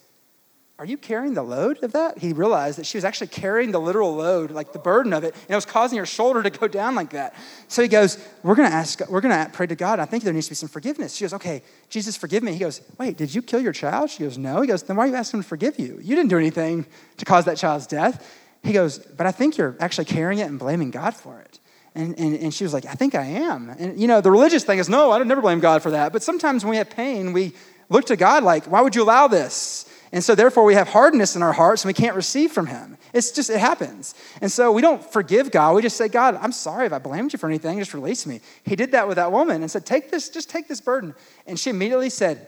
[0.79, 2.19] are you carrying the load of that?
[2.19, 5.33] He realized that she was actually carrying the literal load, like the burden of it,
[5.35, 7.35] and it was causing her shoulder to go down like that.
[7.67, 9.99] So he goes, We're gonna ask, we're gonna pray to God.
[9.99, 11.15] I think there needs to be some forgiveness.
[11.15, 12.53] She goes, Okay, Jesus, forgive me.
[12.53, 14.09] He goes, Wait, did you kill your child?
[14.09, 14.61] She goes, No.
[14.61, 15.99] He goes, Then why are you asking him to forgive you?
[16.01, 16.85] You didn't do anything
[17.17, 18.25] to cause that child's death.
[18.63, 21.59] He goes, But I think you're actually carrying it and blaming God for it.
[21.93, 23.69] And, and, and she was like, I think I am.
[23.77, 26.13] And, you know, the religious thing is, no, I don't never blame God for that.
[26.13, 27.53] But sometimes when we have pain, we
[27.89, 29.88] look to God like, why would you allow this?
[30.11, 32.97] And so, therefore, we have hardness in our hearts and we can't receive from Him.
[33.13, 34.15] It's just, it happens.
[34.41, 35.75] And so, we don't forgive God.
[35.75, 37.77] We just say, God, I'm sorry if I blamed you for anything.
[37.79, 38.41] Just release me.
[38.63, 41.13] He did that with that woman and said, Take this, just take this burden.
[41.45, 42.47] And she immediately said,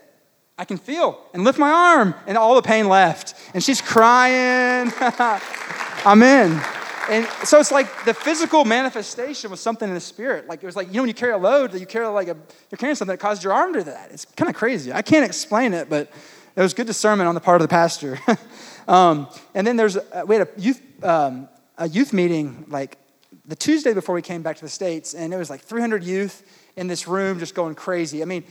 [0.57, 2.13] I can feel and lift my arm.
[2.27, 3.35] And all the pain left.
[3.53, 4.91] And she's crying.
[6.05, 6.63] Amen.
[7.09, 10.47] And so it's like the physical manifestation was something in the spirit.
[10.47, 12.27] Like it was like, you know, when you carry a load, that you carry like
[12.27, 12.37] a,
[12.69, 14.11] you're carrying something that caused your arm to do that.
[14.11, 14.93] It's kind of crazy.
[14.93, 16.11] I can't explain it, but
[16.55, 18.19] it was good discernment on the part of the pastor.
[18.87, 22.97] um, and then there's, uh, we had a youth, um, a youth meeting like
[23.45, 26.43] the Tuesday before we came back to the States, and it was like 300 youth
[26.75, 28.21] in this room just going crazy.
[28.21, 28.43] I mean,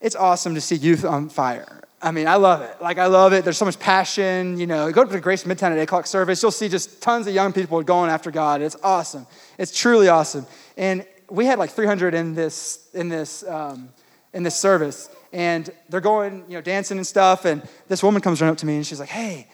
[0.00, 1.84] it's awesome to see youth on fire.
[2.02, 2.82] I mean, I love it.
[2.82, 3.44] Like, I love it.
[3.44, 4.58] There's so much passion.
[4.58, 7.26] You know, go to the Grace Midtown at 8 o'clock service, you'll see just tons
[7.26, 8.60] of young people going after God.
[8.60, 9.26] It's awesome.
[9.56, 10.46] It's truly awesome.
[10.76, 13.88] And we had like 300 in this, in this, um,
[14.34, 17.44] in this service and they're going, you know, dancing and stuff.
[17.44, 19.48] And this woman comes running up to me and she's like, hey,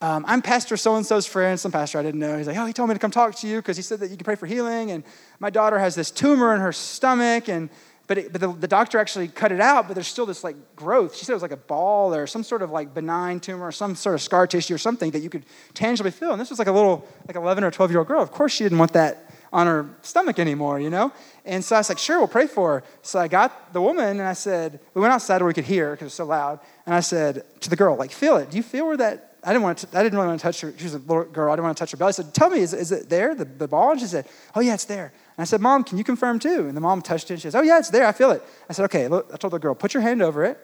[0.00, 2.36] um, I'm Pastor so and so's friend, some pastor I didn't know.
[2.36, 4.10] He's like, oh, he told me to come talk to you because he said that
[4.10, 4.90] you can pray for healing.
[4.90, 5.04] And
[5.38, 7.48] my daughter has this tumor in her stomach.
[7.48, 7.70] And
[8.08, 10.56] but, it, but the, the, doctor actually cut it out, but there's still this like
[10.74, 11.14] growth.
[11.16, 13.72] She said it was like a ball or some sort of like benign tumor or
[13.72, 16.32] some sort of scar tissue or something that you could tangibly feel.
[16.32, 18.20] And this was like a little, like 11 or 12 year old girl.
[18.20, 21.12] Of course, she didn't want that on her stomach anymore, you know?
[21.44, 22.84] And so I was like, sure, we'll pray for her.
[23.02, 25.90] So I got the woman and I said, we went outside where we could hear
[25.90, 26.60] because it was so loud.
[26.86, 28.50] And I said to the girl, like, feel it.
[28.50, 30.60] Do you feel where that, I didn't want to, I didn't really want to touch
[30.62, 30.72] her.
[30.76, 31.52] She was a little girl.
[31.52, 32.10] I didn't want to touch her belly.
[32.10, 33.90] I said, tell me, is, is it there, the, the ball?
[33.90, 35.12] And she said, oh yeah, it's there.
[35.36, 36.68] And I said, mom, can you confirm too?
[36.68, 37.36] And the mom touched it.
[37.36, 38.06] She says, oh yeah, it's there.
[38.06, 38.42] I feel it.
[38.70, 39.08] I said, okay.
[39.08, 40.58] Look, I told the girl, put your hand over it.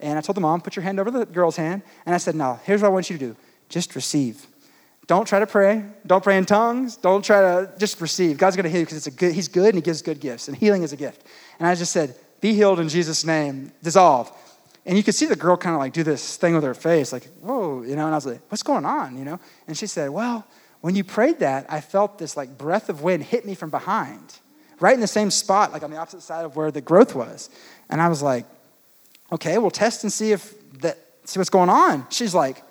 [0.00, 1.82] And I told the mom, put your hand over the girl's hand.
[2.06, 3.36] And I said, now, here's what I want you to do.
[3.68, 4.46] Just receive.
[5.06, 5.84] Don't try to pray.
[6.06, 6.96] Don't pray in tongues.
[6.96, 8.38] Don't try to just receive.
[8.38, 10.20] God's going to heal you because it's a good, He's good and He gives good
[10.20, 11.26] gifts, and healing is a gift.
[11.58, 13.72] And I just said, Be healed in Jesus' name.
[13.82, 14.32] Dissolve.
[14.84, 17.12] And you could see the girl kind of like do this thing with her face,
[17.12, 19.38] like, whoa, you know, and I was like, what's going on, you know?
[19.68, 20.44] And she said, well,
[20.80, 24.40] when you prayed that, I felt this like breath of wind hit me from behind,
[24.80, 27.48] right in the same spot, like on the opposite side of where the growth was.
[27.88, 28.44] And I was like,
[29.30, 32.06] okay, we'll test and see if that, see what's going on.
[32.10, 32.62] She's like,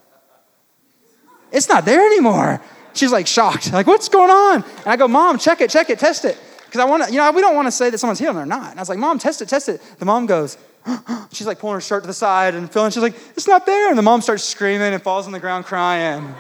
[1.52, 2.62] it's not there anymore.
[2.94, 4.64] She's like shocked, like, what's going on?
[4.64, 6.38] And I go, Mom, check it, check it, test it.
[6.66, 8.46] Because I want to, you know, we don't want to say that someone's healed or
[8.46, 8.72] not.
[8.72, 9.82] And I was like, Mom, test it, test it.
[10.00, 10.58] The mom goes,
[11.32, 13.90] she's like pulling her shirt to the side and feeling, she's like, it's not there.
[13.90, 16.36] And the mom starts screaming and falls on the ground crying.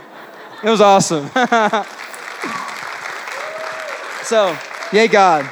[0.63, 1.27] It was awesome.
[4.23, 4.57] so,
[4.93, 5.49] yay, God.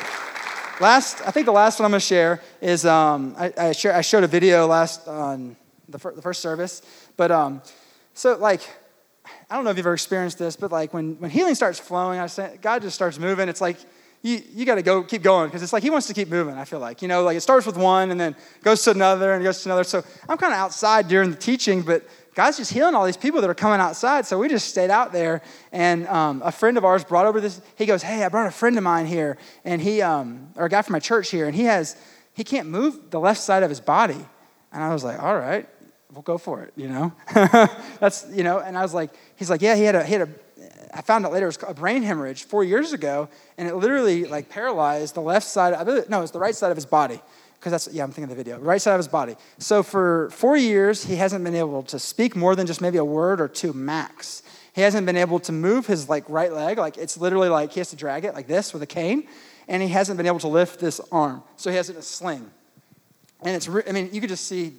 [0.80, 3.93] Last, I think the last one I'm going to share is um, I, I, share,
[3.93, 5.58] I, showed a video last on
[5.89, 6.82] the, fir- the first service.
[7.17, 7.62] But um,
[8.13, 8.62] so, like,
[9.50, 12.20] I don't know if you've ever experienced this, but like when, when healing starts flowing,
[12.20, 13.50] I say, God just starts moving.
[13.50, 13.78] It's like
[14.22, 16.56] you, you got to go keep going because it's like he wants to keep moving,
[16.56, 17.02] I feel like.
[17.02, 19.70] You know, like it starts with one and then goes to another and goes to
[19.70, 19.84] another.
[19.84, 23.42] So I'm kind of outside during the teaching, but God's just healing all these people
[23.42, 24.26] that are coming outside.
[24.26, 25.42] So we just stayed out there.
[25.72, 27.62] And um, a friend of ours brought over this.
[27.76, 30.70] He goes, Hey, I brought a friend of mine here, and he, um, or a
[30.70, 31.96] guy from my church here, and he has,
[32.34, 34.26] he can't move the left side of his body.
[34.72, 35.68] And I was like, All right,
[36.13, 37.13] we'll go for it, you know?
[38.00, 40.22] That's, you know, and I was like, He's like, Yeah, he had a, he had
[40.22, 40.30] a,
[40.93, 44.26] I found out later it was a brain hemorrhage four years ago, and it literally
[44.26, 45.74] like paralyzed the left side.
[46.10, 47.22] No, it's the right side of his body,
[47.60, 48.60] because that's yeah, I'm thinking of the video.
[48.60, 49.36] Right side of his body.
[49.60, 53.06] So for four years, he hasn't been able to speak more than just maybe a
[53.06, 54.43] word or two max.
[54.74, 56.78] He hasn't been able to move his like right leg.
[56.78, 59.28] Like it's literally like he has to drag it like this with a cane,
[59.67, 61.43] and he hasn't been able to lift this arm.
[61.56, 62.50] So he has it in a sling.
[63.41, 64.74] And it's, I mean, you could just see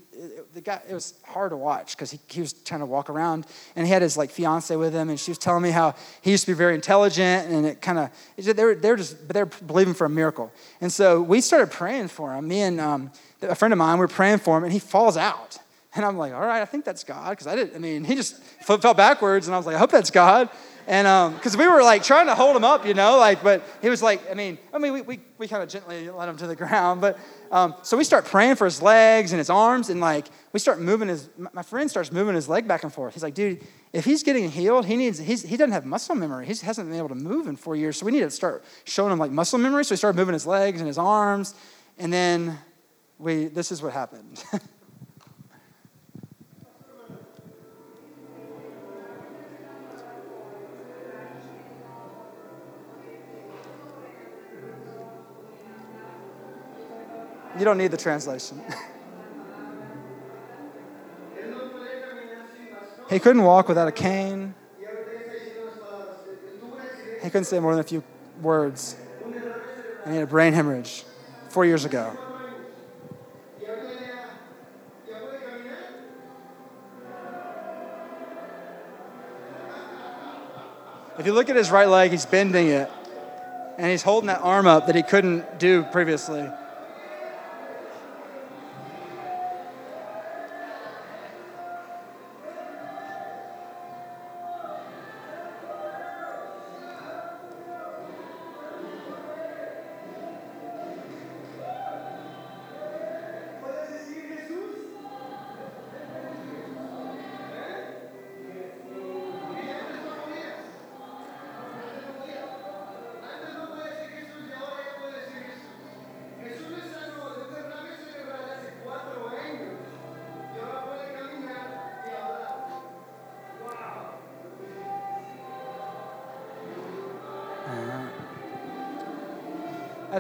[0.53, 3.47] the guy, it was hard to watch because he, he was trying to walk around
[3.77, 6.31] and he had his like fiance with him and she was telling me how he
[6.31, 9.43] used to be very intelligent and it kind of, they were, they were just, they
[9.43, 10.53] were believing for a miracle.
[10.81, 12.49] And so we started praying for him.
[12.49, 15.17] Me and um, a friend of mine, we were praying for him and he falls
[15.17, 15.59] out.
[15.95, 17.31] And I'm like, all right, I think that's God.
[17.31, 19.91] Because I didn't, I mean, he just fell backwards and I was like, I hope
[19.91, 20.49] that's God.
[20.91, 23.63] And because um, we were like trying to hold him up, you know, like, but
[23.81, 26.37] he was like, I mean, I mean, we, we, we kind of gently let him
[26.39, 27.01] to the ground.
[27.01, 27.17] But
[27.53, 30.81] um, so we start praying for his legs and his arms, and like, we start
[30.81, 33.15] moving his, my friend starts moving his leg back and forth.
[33.15, 36.45] He's like, dude, if he's getting healed, he needs, he's, he doesn't have muscle memory.
[36.45, 37.97] He hasn't been able to move in four years.
[37.97, 39.85] So we need to start showing him like muscle memory.
[39.85, 41.55] So we started moving his legs and his arms.
[41.99, 42.59] And then
[43.17, 44.43] we, this is what happened.
[57.61, 58.63] You don't need the translation.
[63.11, 64.55] he couldn't walk without a cane.
[67.23, 68.03] He couldn't say more than a few
[68.41, 68.97] words.
[69.23, 71.05] And he had a brain hemorrhage
[71.51, 72.17] four years ago.
[81.19, 82.91] If you look at his right leg, he's bending it.
[83.77, 86.49] And he's holding that arm up that he couldn't do previously.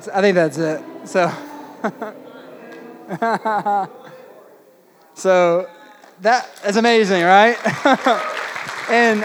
[0.01, 0.83] That's, I think that's it.
[1.05, 1.31] So,
[5.13, 5.69] so
[6.23, 7.59] that is amazing, right?
[8.91, 9.23] and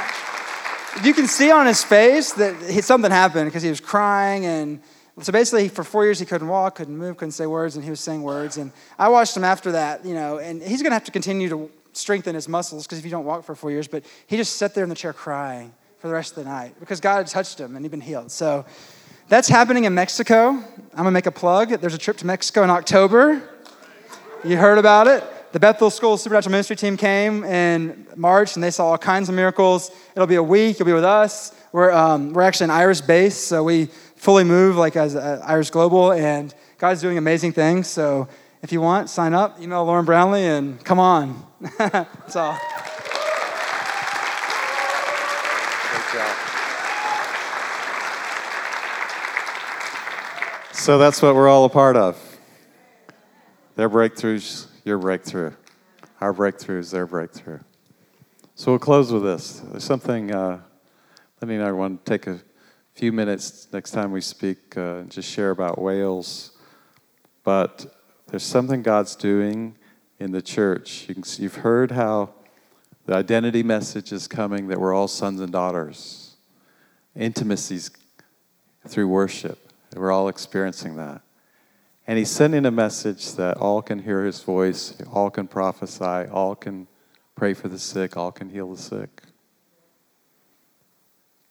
[1.06, 4.82] you can see on his face that he, something happened because he was crying and
[5.22, 7.90] so basically for four years he couldn't walk couldn't move couldn't say words and he
[7.90, 10.96] was saying words and i watched him after that you know and he's going to
[10.96, 13.90] have to continue to strengthen his muscles because if you don't walk for four years
[13.90, 16.74] but he just sat there in the chair crying for the rest of the night
[16.80, 18.66] because god had touched him and he'd been healed so
[19.28, 20.64] that's happening in Mexico.
[20.94, 21.70] I'm to make a plug.
[21.70, 23.42] There's a trip to Mexico in October.
[24.44, 25.24] You heard about it.
[25.52, 29.36] The Bethel School Supernatural Ministry team came in March and they saw all kinds of
[29.36, 29.90] miracles.
[30.16, 30.78] It'll be a week.
[30.78, 31.54] You'll be with us.
[31.72, 35.70] We're, um, we're actually an Iris base, so we fully move like as uh, Iris
[35.70, 37.88] Global, and God's doing amazing things.
[37.88, 38.28] So
[38.62, 41.46] if you want, sign up, email Lauren Brownlee, and come on.
[41.78, 42.60] That's all.
[50.86, 52.16] So that's what we're all a part of.
[53.76, 55.54] Their breakthroughs, your breakthrough.
[56.22, 57.62] Our breakthrough is their breakthrough.
[58.54, 59.62] So we'll close with this.
[59.62, 60.60] There's something, uh,
[61.42, 62.40] Lenny and I want to take a
[62.94, 66.52] few minutes next time we speak uh, and just share about Wales.
[67.44, 67.88] But
[68.28, 69.78] there's something God's doing
[70.20, 71.08] in the church.
[71.10, 72.36] You you've heard how
[73.08, 76.36] the identity message is coming that we're all sons and daughters,
[77.16, 77.90] intimacies
[78.88, 79.65] through worship.
[79.96, 81.22] We're all experiencing that.
[82.08, 86.56] And he's sending a message that all can hear his voice, all can prophesy, all
[86.56, 86.88] can
[87.36, 89.24] pray for the sick, all can heal the sick.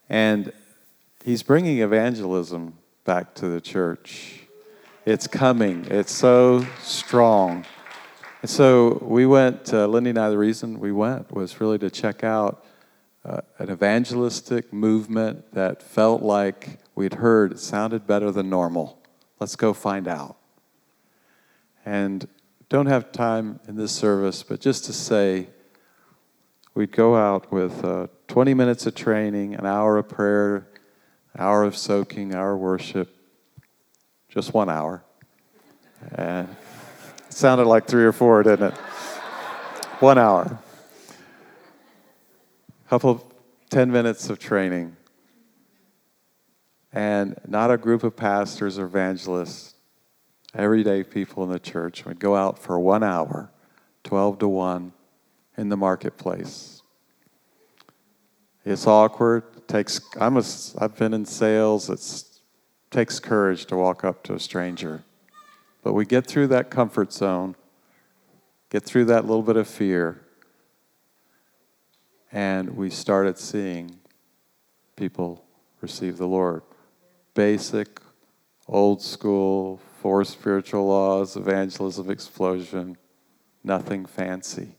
[0.09, 0.53] And
[1.25, 2.75] he's bringing evangelism
[3.05, 4.43] back to the church.
[5.07, 7.65] It's coming, it's so strong.
[8.43, 11.91] And so we went, uh, Lindy and I, the reason we went was really to
[11.91, 12.65] check out
[13.25, 19.03] uh, an evangelistic movement that felt like we'd heard it sounded better than normal.
[19.41, 20.37] Let's go find out.
[21.85, 22.27] And
[22.69, 25.49] don't have time in this service, but just to say,
[26.75, 30.69] we'd go out with uh, 20 minutes of training, an hour of prayer,
[31.35, 33.15] an hour of soaking, hour of worship,
[34.29, 35.05] just one hour.
[36.15, 36.49] And
[37.27, 38.75] it sounded like three or four, didn't it?
[40.01, 40.59] one hour.
[42.87, 43.25] A Couple of
[43.71, 44.97] 10 minutes of training.
[46.95, 49.75] And not a group of pastors or evangelists
[50.55, 52.07] everyday people in the church.
[52.07, 53.51] We'd go out for one hour,
[54.05, 54.93] 12 to 1,
[55.57, 56.83] in the marketplace.
[58.65, 59.43] It's awkward.
[59.67, 60.45] Takes I'm a,
[60.79, 61.91] I've been in sales.
[61.91, 62.25] It
[62.91, 65.03] takes courage to walk up to a stranger.
[65.83, 67.57] But we get through that comfort zone,
[68.71, 70.21] get through that little bit of fear,
[72.31, 73.99] and we started seeing
[74.97, 75.45] people
[75.81, 76.63] receive the Lord.
[77.35, 78.01] Basic,
[78.69, 82.97] old school, four spiritual laws, evangelism, explosion,
[83.63, 84.77] nothing fancy.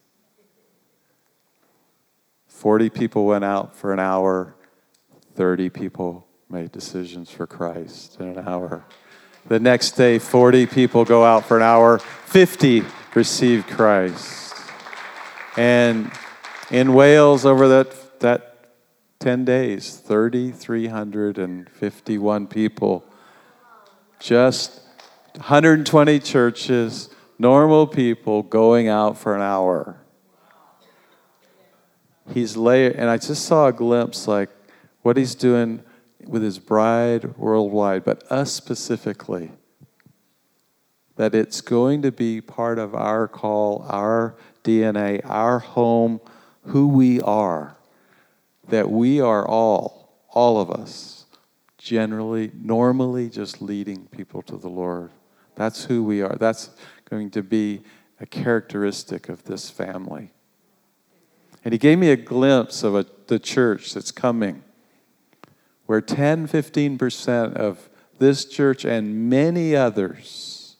[2.48, 4.56] 40 people went out for an hour,
[5.36, 8.86] 30 people made decisions for Christ in an hour.
[9.48, 12.84] The next day, 40 people go out for an hour, 50
[13.14, 14.56] receive Christ.
[15.58, 16.12] And
[16.72, 18.55] in Wales, over that, that
[19.26, 23.04] 10 days, 3,351 people
[24.20, 24.82] just
[25.34, 27.10] 120 churches,
[27.40, 30.00] normal people going out for an hour.
[32.36, 34.52] He's lay, and I just saw a glimpse like
[35.02, 35.82] what he's doing
[36.24, 39.50] with his bride worldwide, but us specifically.
[41.16, 46.22] That it's going to be part of our call, our DNA, our home,
[46.66, 47.76] who we are.
[48.70, 51.26] That we are all, all of us,
[51.78, 55.12] generally, normally just leading people to the Lord.
[55.56, 56.36] That's who we are.
[56.36, 56.70] That's
[57.10, 57.84] going to be
[58.20, 60.32] a characteristic of this family.
[61.64, 64.64] And he gave me a glimpse of a, the church that's coming,
[65.86, 67.90] where 10, 15% of
[68.20, 70.78] this church and many others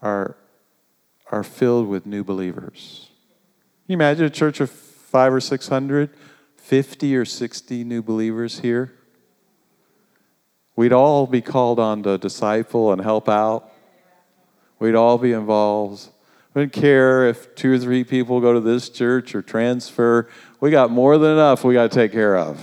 [0.00, 0.36] are,
[1.30, 3.10] are filled with new believers.
[3.86, 4.70] Can you imagine a church of
[5.06, 6.10] five or 600,
[6.56, 8.92] 50 or 60 new believers here?
[10.74, 13.72] We'd all be called on to disciple and help out.
[14.78, 16.08] We'd all be involved.
[16.52, 20.28] We didn't care if two or three people go to this church or transfer.
[20.60, 22.60] We got more than enough we got to take care of.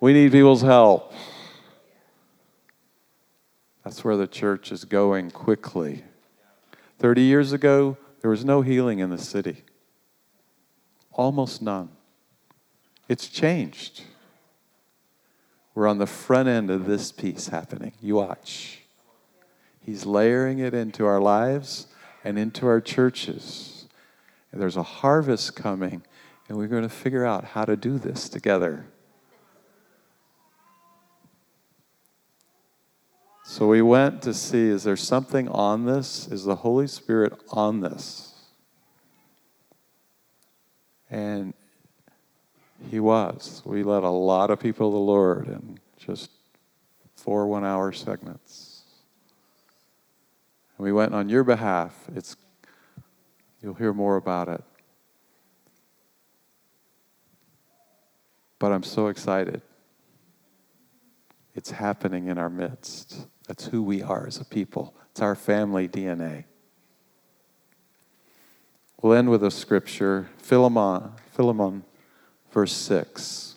[0.00, 1.12] We need people's help.
[3.84, 6.04] That's where the church is going quickly.
[6.98, 9.63] 30 years ago, there was no healing in the city,
[11.14, 11.88] almost none.
[13.08, 14.02] It's changed.
[15.74, 17.92] We're on the front end of this piece happening.
[18.00, 18.82] You watch.
[19.80, 21.88] He's layering it into our lives
[22.22, 23.86] and into our churches.
[24.52, 26.02] And there's a harvest coming,
[26.48, 28.86] and we're going to figure out how to do this together.
[33.44, 36.28] So we went to see is there something on this?
[36.28, 38.33] Is the Holy Spirit on this?
[41.14, 41.54] And
[42.90, 43.62] he was.
[43.64, 46.28] We led a lot of people to the Lord in just
[47.14, 48.82] four one hour segments.
[50.76, 51.94] And we went on your behalf.
[52.16, 52.34] It's,
[53.62, 54.64] you'll hear more about it.
[58.58, 59.62] But I'm so excited.
[61.54, 63.28] It's happening in our midst.
[63.46, 64.96] That's who we are as a people.
[65.12, 66.46] It's our family DNA.
[69.04, 71.84] We'll end with a scripture, Philemon, Philemon
[72.50, 73.54] verse 6.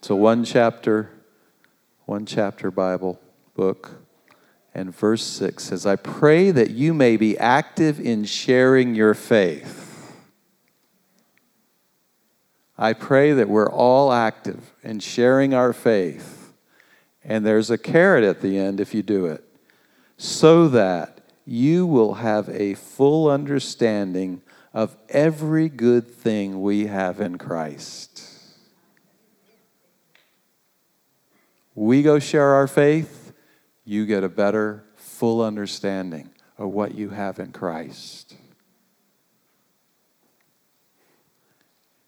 [0.00, 1.12] It's a one chapter,
[2.04, 3.20] one chapter Bible
[3.54, 4.02] book.
[4.74, 10.16] And verse 6 says, I pray that you may be active in sharing your faith.
[12.76, 16.52] I pray that we're all active in sharing our faith.
[17.22, 19.44] And there's a carrot at the end if you do it,
[20.16, 21.15] so that
[21.46, 24.42] you will have a full understanding
[24.74, 28.22] of every good thing we have in Christ.
[31.74, 33.32] We go share our faith,
[33.84, 38.34] you get a better, full understanding of what you have in Christ.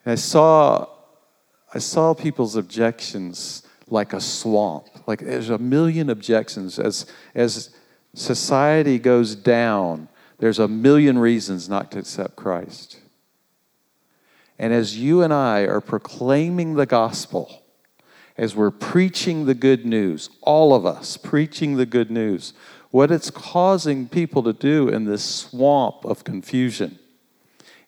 [0.04, 0.86] I saw,
[1.72, 4.88] I saw people's objections like a swamp.
[5.06, 7.70] Like there's a million objections as, as
[8.18, 10.08] society goes down
[10.38, 13.00] there's a million reasons not to accept Christ.
[14.58, 17.62] And as you and I are proclaiming the gospel,
[18.36, 22.54] as we're preaching the good news, all of us preaching the good news,
[22.90, 26.98] what it's causing people to do in this swamp of confusion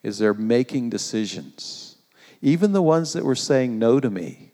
[0.02, 1.96] is they're making decisions.
[2.42, 4.52] Even the ones that were saying no to me,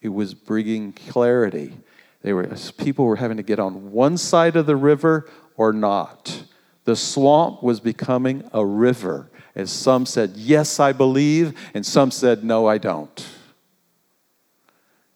[0.00, 1.74] it was bringing clarity.
[2.22, 6.44] They were, people were having to get on one side of the river or not.
[6.84, 9.30] The swamp was becoming a river.
[9.54, 13.26] As some said, Yes, I believe, and some said, No, I don't.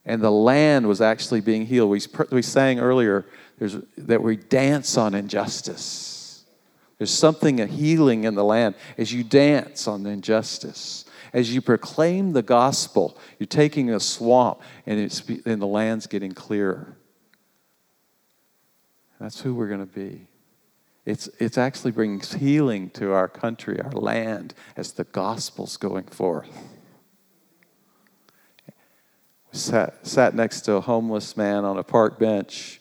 [0.07, 1.91] And the land was actually being healed.
[1.91, 2.01] We,
[2.31, 3.25] we sang earlier
[3.59, 6.45] that we dance on injustice.
[6.99, 11.05] There's something, a healing in the land as you dance on injustice.
[11.35, 16.31] As you proclaim the gospel, you're taking a swamp and, it's, and the land's getting
[16.31, 16.97] clearer.
[19.19, 20.29] That's who we're going to be.
[21.05, 26.49] It's, it's actually bringing healing to our country, our land, as the gospel's going forth.
[29.53, 32.81] We sat, sat next to a homeless man on a park bench,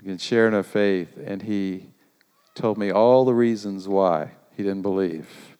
[0.00, 1.86] again, sharing our faith, and he
[2.54, 5.53] told me all the reasons why he didn't believe.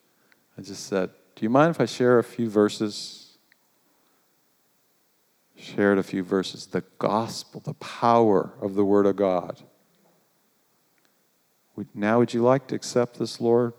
[0.57, 3.37] I just said, Do you mind if I share a few verses?
[5.57, 6.67] Shared a few verses.
[6.67, 9.63] The gospel, the power of the Word of God.
[11.95, 13.73] Now, would you like to accept this, Lord?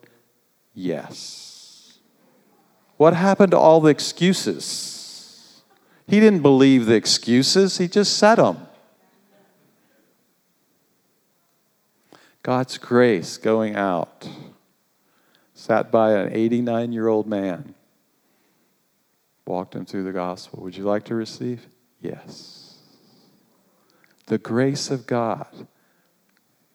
[0.74, 2.00] Yes.
[2.98, 5.64] What happened to all the excuses?
[6.08, 8.68] He didn't believe the excuses, he just said them.
[12.44, 14.30] God's grace going out.
[15.66, 17.74] Sat by an 89 year old man,
[19.48, 20.62] walked him through the gospel.
[20.62, 21.66] Would you like to receive?
[22.00, 22.78] Yes.
[24.28, 25.68] The grace of God